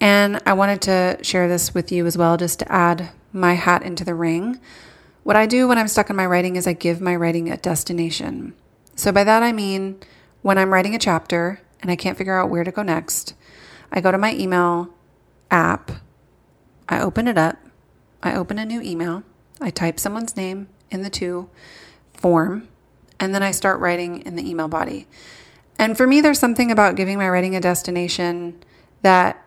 And 0.00 0.40
I 0.46 0.52
wanted 0.52 0.80
to 0.82 1.18
share 1.22 1.48
this 1.48 1.74
with 1.74 1.90
you 1.90 2.06
as 2.06 2.16
well, 2.16 2.36
just 2.36 2.60
to 2.60 2.70
add 2.70 3.10
my 3.32 3.54
hat 3.54 3.82
into 3.82 4.04
the 4.04 4.14
ring. 4.14 4.60
What 5.24 5.34
I 5.34 5.46
do 5.46 5.66
when 5.66 5.78
I'm 5.78 5.88
stuck 5.88 6.10
in 6.10 6.14
my 6.14 6.26
writing 6.26 6.54
is 6.54 6.68
I 6.68 6.74
give 6.74 7.00
my 7.00 7.16
writing 7.16 7.50
a 7.50 7.56
destination. 7.56 8.54
So 8.94 9.10
by 9.10 9.24
that 9.24 9.42
I 9.42 9.50
mean 9.50 9.98
when 10.42 10.56
I'm 10.56 10.72
writing 10.72 10.94
a 10.94 10.98
chapter 11.00 11.60
and 11.82 11.90
I 11.90 11.96
can't 11.96 12.16
figure 12.16 12.38
out 12.38 12.50
where 12.50 12.62
to 12.62 12.70
go 12.70 12.84
next, 12.84 13.34
I 13.90 14.00
go 14.00 14.12
to 14.12 14.18
my 14.18 14.32
email 14.32 14.90
app, 15.50 15.90
I 16.88 17.00
open 17.00 17.26
it 17.26 17.36
up, 17.36 17.56
I 18.22 18.36
open 18.36 18.60
a 18.60 18.64
new 18.64 18.80
email, 18.80 19.24
I 19.60 19.70
type 19.70 19.98
someone's 19.98 20.36
name 20.36 20.68
in 20.92 21.02
the 21.02 21.10
to 21.10 21.48
form, 22.12 22.68
and 23.20 23.34
then 23.34 23.42
I 23.42 23.50
start 23.50 23.80
writing 23.80 24.22
in 24.22 24.36
the 24.36 24.48
email 24.48 24.68
body. 24.68 25.06
And 25.78 25.96
for 25.96 26.06
me, 26.06 26.20
there's 26.20 26.38
something 26.38 26.70
about 26.70 26.96
giving 26.96 27.18
my 27.18 27.28
writing 27.28 27.56
a 27.56 27.60
destination 27.60 28.62
that 29.02 29.42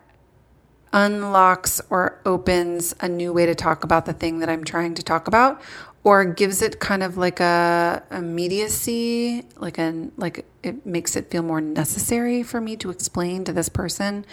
unlocks 0.93 1.81
or 1.89 2.19
opens 2.25 2.95
a 3.01 3.07
new 3.07 3.33
way 3.33 3.45
to 3.45 3.55
talk 3.55 3.83
about 3.83 4.05
the 4.05 4.13
thing 4.13 4.39
that 4.39 4.49
I'm 4.49 4.63
trying 4.63 4.93
to 4.95 5.03
talk 5.03 5.27
about 5.27 5.61
or 6.03 6.23
gives 6.23 6.61
it 6.61 6.79
kind 6.79 7.03
of 7.03 7.17
like 7.17 7.41
a 7.41 8.01
immediacy 8.09 9.45
like 9.57 9.77
an 9.77 10.13
like 10.15 10.45
it 10.63 10.85
makes 10.85 11.17
it 11.17 11.29
feel 11.29 11.43
more 11.43 11.59
necessary 11.59 12.41
for 12.41 12.61
me 12.61 12.77
to 12.77 12.89
explain 12.89 13.43
to 13.43 13.51
this 13.51 13.67
person 13.67 14.25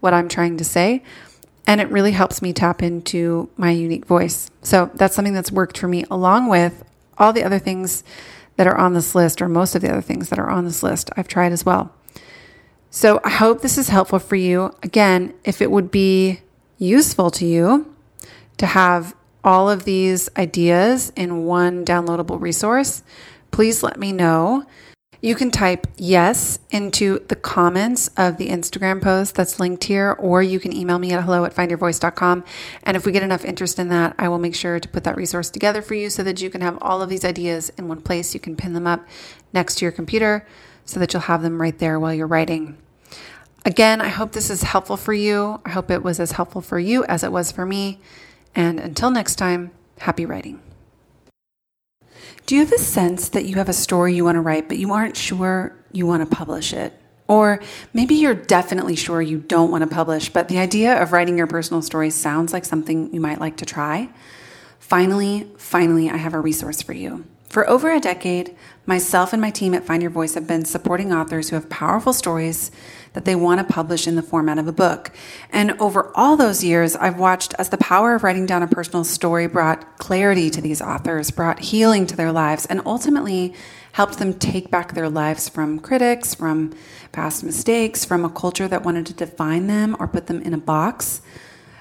what 0.00 0.14
I'm 0.14 0.28
trying 0.28 0.56
to 0.56 0.64
say 0.64 1.02
and 1.68 1.82
it 1.82 1.90
really 1.90 2.12
helps 2.12 2.40
me 2.40 2.54
tap 2.54 2.82
into 2.82 3.50
my 3.58 3.70
unique 3.70 4.06
voice. 4.06 4.50
So 4.62 4.90
that's 4.94 5.14
something 5.14 5.34
that's 5.34 5.52
worked 5.52 5.76
for 5.76 5.86
me 5.86 6.06
along 6.10 6.48
with 6.48 6.82
all 7.18 7.34
the 7.34 7.44
other 7.44 7.58
things 7.58 8.02
that 8.58 8.66
are 8.66 8.76
on 8.76 8.92
this 8.92 9.14
list, 9.14 9.40
or 9.40 9.48
most 9.48 9.74
of 9.74 9.82
the 9.82 9.88
other 9.88 10.02
things 10.02 10.28
that 10.28 10.38
are 10.38 10.50
on 10.50 10.64
this 10.64 10.82
list, 10.82 11.10
I've 11.16 11.28
tried 11.28 11.52
as 11.52 11.64
well. 11.64 11.94
So 12.90 13.20
I 13.22 13.30
hope 13.30 13.62
this 13.62 13.78
is 13.78 13.88
helpful 13.88 14.18
for 14.18 14.34
you. 14.34 14.74
Again, 14.82 15.32
if 15.44 15.62
it 15.62 15.70
would 15.70 15.92
be 15.92 16.40
useful 16.76 17.30
to 17.30 17.46
you 17.46 17.94
to 18.56 18.66
have 18.66 19.14
all 19.44 19.70
of 19.70 19.84
these 19.84 20.28
ideas 20.36 21.12
in 21.14 21.44
one 21.44 21.84
downloadable 21.84 22.40
resource, 22.40 23.04
please 23.52 23.84
let 23.84 23.98
me 23.98 24.10
know. 24.10 24.66
You 25.20 25.34
can 25.34 25.50
type 25.50 25.88
yes 25.96 26.60
into 26.70 27.18
the 27.26 27.34
comments 27.34 28.08
of 28.16 28.36
the 28.36 28.50
Instagram 28.50 29.02
post 29.02 29.34
that's 29.34 29.58
linked 29.58 29.82
here, 29.84 30.12
or 30.12 30.44
you 30.44 30.60
can 30.60 30.72
email 30.72 31.00
me 31.00 31.12
at 31.12 31.24
hello 31.24 31.44
at 31.44 31.52
findyourvoice.com. 31.54 32.44
And 32.84 32.96
if 32.96 33.04
we 33.04 33.10
get 33.10 33.24
enough 33.24 33.44
interest 33.44 33.80
in 33.80 33.88
that, 33.88 34.14
I 34.16 34.28
will 34.28 34.38
make 34.38 34.54
sure 34.54 34.78
to 34.78 34.88
put 34.88 35.02
that 35.04 35.16
resource 35.16 35.50
together 35.50 35.82
for 35.82 35.94
you 35.94 36.08
so 36.08 36.22
that 36.22 36.40
you 36.40 36.50
can 36.50 36.60
have 36.60 36.78
all 36.80 37.02
of 37.02 37.08
these 37.08 37.24
ideas 37.24 37.70
in 37.70 37.88
one 37.88 38.00
place. 38.00 38.32
You 38.32 38.38
can 38.38 38.54
pin 38.54 38.74
them 38.74 38.86
up 38.86 39.08
next 39.52 39.76
to 39.76 39.84
your 39.84 39.92
computer 39.92 40.46
so 40.84 41.00
that 41.00 41.12
you'll 41.12 41.22
have 41.22 41.42
them 41.42 41.60
right 41.60 41.76
there 41.78 41.98
while 41.98 42.14
you're 42.14 42.28
writing. 42.28 42.78
Again, 43.64 44.00
I 44.00 44.08
hope 44.08 44.32
this 44.32 44.50
is 44.50 44.62
helpful 44.62 44.96
for 44.96 45.12
you. 45.12 45.60
I 45.64 45.70
hope 45.70 45.90
it 45.90 46.04
was 46.04 46.20
as 46.20 46.32
helpful 46.32 46.60
for 46.60 46.78
you 46.78 47.04
as 47.06 47.24
it 47.24 47.32
was 47.32 47.50
for 47.50 47.66
me. 47.66 47.98
And 48.54 48.78
until 48.78 49.10
next 49.10 49.34
time, 49.34 49.72
happy 49.98 50.24
writing. 50.24 50.62
Do 52.48 52.54
you 52.54 52.62
have 52.62 52.72
a 52.72 52.78
sense 52.78 53.28
that 53.28 53.44
you 53.44 53.56
have 53.56 53.68
a 53.68 53.74
story 53.74 54.14
you 54.14 54.24
want 54.24 54.36
to 54.36 54.40
write, 54.40 54.68
but 54.68 54.78
you 54.78 54.94
aren't 54.94 55.18
sure 55.18 55.76
you 55.92 56.06
want 56.06 56.26
to 56.26 56.34
publish 56.34 56.72
it? 56.72 56.94
Or 57.26 57.60
maybe 57.92 58.14
you're 58.14 58.34
definitely 58.34 58.96
sure 58.96 59.20
you 59.20 59.36
don't 59.36 59.70
want 59.70 59.82
to 59.82 59.86
publish, 59.86 60.30
but 60.30 60.48
the 60.48 60.58
idea 60.58 60.98
of 60.98 61.12
writing 61.12 61.36
your 61.36 61.46
personal 61.46 61.82
story 61.82 62.08
sounds 62.08 62.54
like 62.54 62.64
something 62.64 63.12
you 63.12 63.20
might 63.20 63.38
like 63.38 63.58
to 63.58 63.66
try. 63.66 64.08
Finally, 64.78 65.46
finally, 65.58 66.08
I 66.08 66.16
have 66.16 66.32
a 66.32 66.40
resource 66.40 66.80
for 66.80 66.94
you. 66.94 67.26
For 67.48 67.68
over 67.68 67.90
a 67.90 67.98
decade, 67.98 68.54
myself 68.84 69.32
and 69.32 69.40
my 69.40 69.50
team 69.50 69.72
at 69.72 69.84
Find 69.84 70.02
Your 70.02 70.10
Voice 70.10 70.34
have 70.34 70.46
been 70.46 70.66
supporting 70.66 71.14
authors 71.14 71.48
who 71.48 71.56
have 71.56 71.70
powerful 71.70 72.12
stories 72.12 72.70
that 73.14 73.24
they 73.24 73.34
want 73.34 73.58
to 73.66 73.72
publish 73.72 74.06
in 74.06 74.16
the 74.16 74.22
format 74.22 74.58
of 74.58 74.68
a 74.68 74.72
book. 74.72 75.10
And 75.50 75.72
over 75.80 76.12
all 76.14 76.36
those 76.36 76.62
years, 76.62 76.94
I've 76.94 77.18
watched 77.18 77.54
as 77.58 77.70
the 77.70 77.78
power 77.78 78.14
of 78.14 78.22
writing 78.22 78.44
down 78.44 78.62
a 78.62 78.66
personal 78.66 79.02
story 79.02 79.46
brought 79.46 79.96
clarity 79.96 80.50
to 80.50 80.60
these 80.60 80.82
authors, 80.82 81.30
brought 81.30 81.60
healing 81.60 82.06
to 82.08 82.16
their 82.16 82.32
lives, 82.32 82.66
and 82.66 82.82
ultimately 82.84 83.54
helped 83.92 84.18
them 84.18 84.34
take 84.34 84.70
back 84.70 84.92
their 84.92 85.08
lives 85.08 85.48
from 85.48 85.78
critics, 85.78 86.34
from 86.34 86.74
past 87.12 87.42
mistakes, 87.42 88.04
from 88.04 88.26
a 88.26 88.30
culture 88.30 88.68
that 88.68 88.84
wanted 88.84 89.06
to 89.06 89.14
define 89.14 89.68
them 89.68 89.96
or 89.98 90.06
put 90.06 90.26
them 90.26 90.42
in 90.42 90.52
a 90.52 90.58
box. 90.58 91.22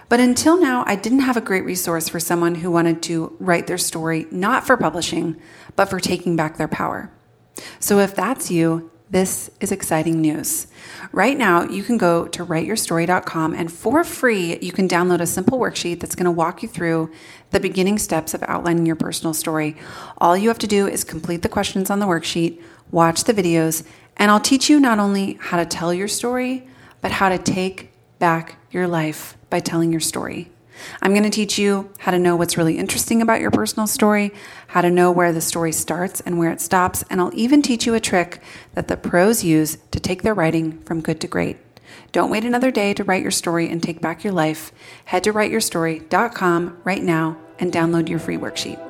But 0.09 0.19
until 0.21 0.59
now, 0.59 0.83
I 0.87 0.95
didn't 0.95 1.19
have 1.19 1.35
a 1.35 1.41
great 1.41 1.65
resource 1.65 2.07
for 2.07 2.19
someone 2.19 2.55
who 2.55 2.71
wanted 2.71 3.01
to 3.03 3.35
write 3.39 3.67
their 3.67 3.77
story 3.77 4.25
not 4.31 4.65
for 4.65 4.77
publishing, 4.77 5.35
but 5.75 5.89
for 5.89 5.99
taking 5.99 6.35
back 6.35 6.57
their 6.57 6.67
power. 6.67 7.11
So 7.79 7.99
if 7.99 8.15
that's 8.15 8.49
you, 8.49 8.91
this 9.09 9.49
is 9.61 9.71
exciting 9.71 10.21
news. 10.21 10.67
Right 11.11 11.37
now, 11.37 11.63
you 11.63 11.81
can 11.83 11.97
go 11.97 12.27
to 12.27 12.45
writeyourstory.com 12.45 13.53
and 13.53 13.71
for 13.71 14.03
free, 14.03 14.57
you 14.59 14.73
can 14.73 14.87
download 14.87 15.21
a 15.21 15.25
simple 15.25 15.57
worksheet 15.57 16.01
that's 16.01 16.15
going 16.15 16.25
to 16.25 16.31
walk 16.31 16.61
you 16.61 16.67
through 16.67 17.11
the 17.51 17.59
beginning 17.59 17.99
steps 17.99 18.33
of 18.33 18.43
outlining 18.43 18.85
your 18.85 18.97
personal 18.97 19.33
story. 19.33 19.77
All 20.17 20.35
you 20.35 20.49
have 20.49 20.59
to 20.59 20.67
do 20.67 20.87
is 20.87 21.03
complete 21.05 21.41
the 21.41 21.49
questions 21.49 21.89
on 21.89 21.99
the 21.99 22.05
worksheet, 22.05 22.61
watch 22.91 23.23
the 23.23 23.33
videos, 23.33 23.85
and 24.17 24.29
I'll 24.29 24.41
teach 24.41 24.69
you 24.69 24.79
not 24.79 24.99
only 24.99 25.37
how 25.39 25.57
to 25.57 25.65
tell 25.65 25.93
your 25.93 26.09
story, 26.09 26.67
but 27.01 27.11
how 27.11 27.29
to 27.29 27.37
take 27.37 27.91
back 28.19 28.57
your 28.71 28.87
life 28.87 29.36
by 29.49 29.59
telling 29.59 29.91
your 29.91 30.01
story. 30.01 30.51
I'm 31.01 31.11
going 31.11 31.23
to 31.23 31.29
teach 31.29 31.57
you 31.57 31.91
how 31.99 32.11
to 32.11 32.19
know 32.19 32.35
what's 32.35 32.57
really 32.57 32.77
interesting 32.77 33.21
about 33.21 33.41
your 33.41 33.51
personal 33.51 33.87
story, 33.87 34.31
how 34.67 34.81
to 34.81 34.89
know 34.89 35.11
where 35.11 35.33
the 35.33 35.41
story 35.41 35.71
starts 35.71 36.21
and 36.21 36.37
where 36.37 36.51
it 36.51 36.61
stops, 36.61 37.03
and 37.09 37.19
I'll 37.19 37.31
even 37.33 37.61
teach 37.61 37.85
you 37.85 37.93
a 37.93 37.99
trick 37.99 38.41
that 38.75 38.87
the 38.87 38.97
pros 38.97 39.43
use 39.43 39.77
to 39.91 39.99
take 39.99 40.21
their 40.21 40.33
writing 40.33 40.79
from 40.81 41.01
good 41.01 41.19
to 41.21 41.27
great. 41.27 41.57
Don't 42.11 42.29
wait 42.29 42.45
another 42.45 42.71
day 42.71 42.93
to 42.93 43.03
write 43.03 43.21
your 43.21 43.31
story 43.31 43.69
and 43.69 43.81
take 43.81 44.01
back 44.01 44.23
your 44.23 44.33
life. 44.33 44.71
Head 45.05 45.23
to 45.23 45.33
writeyourstory.com 45.33 46.77
right 46.83 47.03
now 47.03 47.37
and 47.59 47.71
download 47.71 48.09
your 48.09 48.19
free 48.19 48.37
worksheet. 48.37 48.83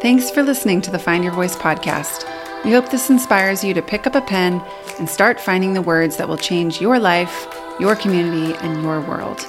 Thanks 0.00 0.30
for 0.30 0.42
listening 0.42 0.82
to 0.82 0.90
the 0.90 0.98
Find 0.98 1.24
Your 1.24 1.32
Voice 1.32 1.56
podcast. 1.56 2.24
We 2.66 2.72
hope 2.72 2.90
this 2.90 3.10
inspires 3.10 3.62
you 3.62 3.74
to 3.74 3.80
pick 3.80 4.08
up 4.08 4.16
a 4.16 4.20
pen 4.20 4.60
and 4.98 5.08
start 5.08 5.40
finding 5.40 5.72
the 5.72 5.80
words 5.80 6.16
that 6.16 6.28
will 6.28 6.36
change 6.36 6.80
your 6.80 6.98
life, 6.98 7.46
your 7.78 7.94
community, 7.94 8.54
and 8.56 8.82
your 8.82 9.00
world. 9.00 9.46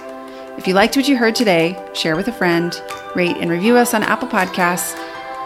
If 0.60 0.68
you 0.68 0.76
liked 0.76 0.96
what 0.96 1.08
you 1.08 1.18
heard 1.18 1.34
today, 1.34 1.84
share 1.96 2.16
with 2.16 2.28
a 2.28 2.32
friend, 2.32 2.80
rate 3.16 3.38
and 3.38 3.50
review 3.50 3.76
us 3.76 3.96
on 3.96 4.04
Apple 4.04 4.28
Podcasts, 4.28 4.96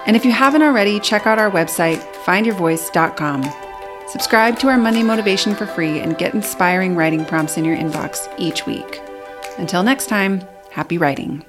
and 0.05 0.17
if 0.17 0.25
you 0.25 0.31
haven't 0.33 0.63
already, 0.63 0.99
check 0.99 1.25
out 1.25 1.39
our 1.39 1.49
website, 1.49 2.01
findyourvoice.com. 2.25 3.49
Subscribe 4.09 4.59
to 4.59 4.67
our 4.67 4.77
Monday 4.77 5.03
Motivation 5.03 5.55
for 5.55 5.65
free 5.65 5.99
and 5.99 6.17
get 6.17 6.33
inspiring 6.33 6.97
writing 6.97 7.23
prompts 7.23 7.55
in 7.55 7.63
your 7.63 7.77
inbox 7.77 8.27
each 8.37 8.65
week. 8.65 8.99
Until 9.57 9.81
next 9.81 10.07
time, 10.07 10.41
happy 10.71 10.97
writing. 10.97 11.45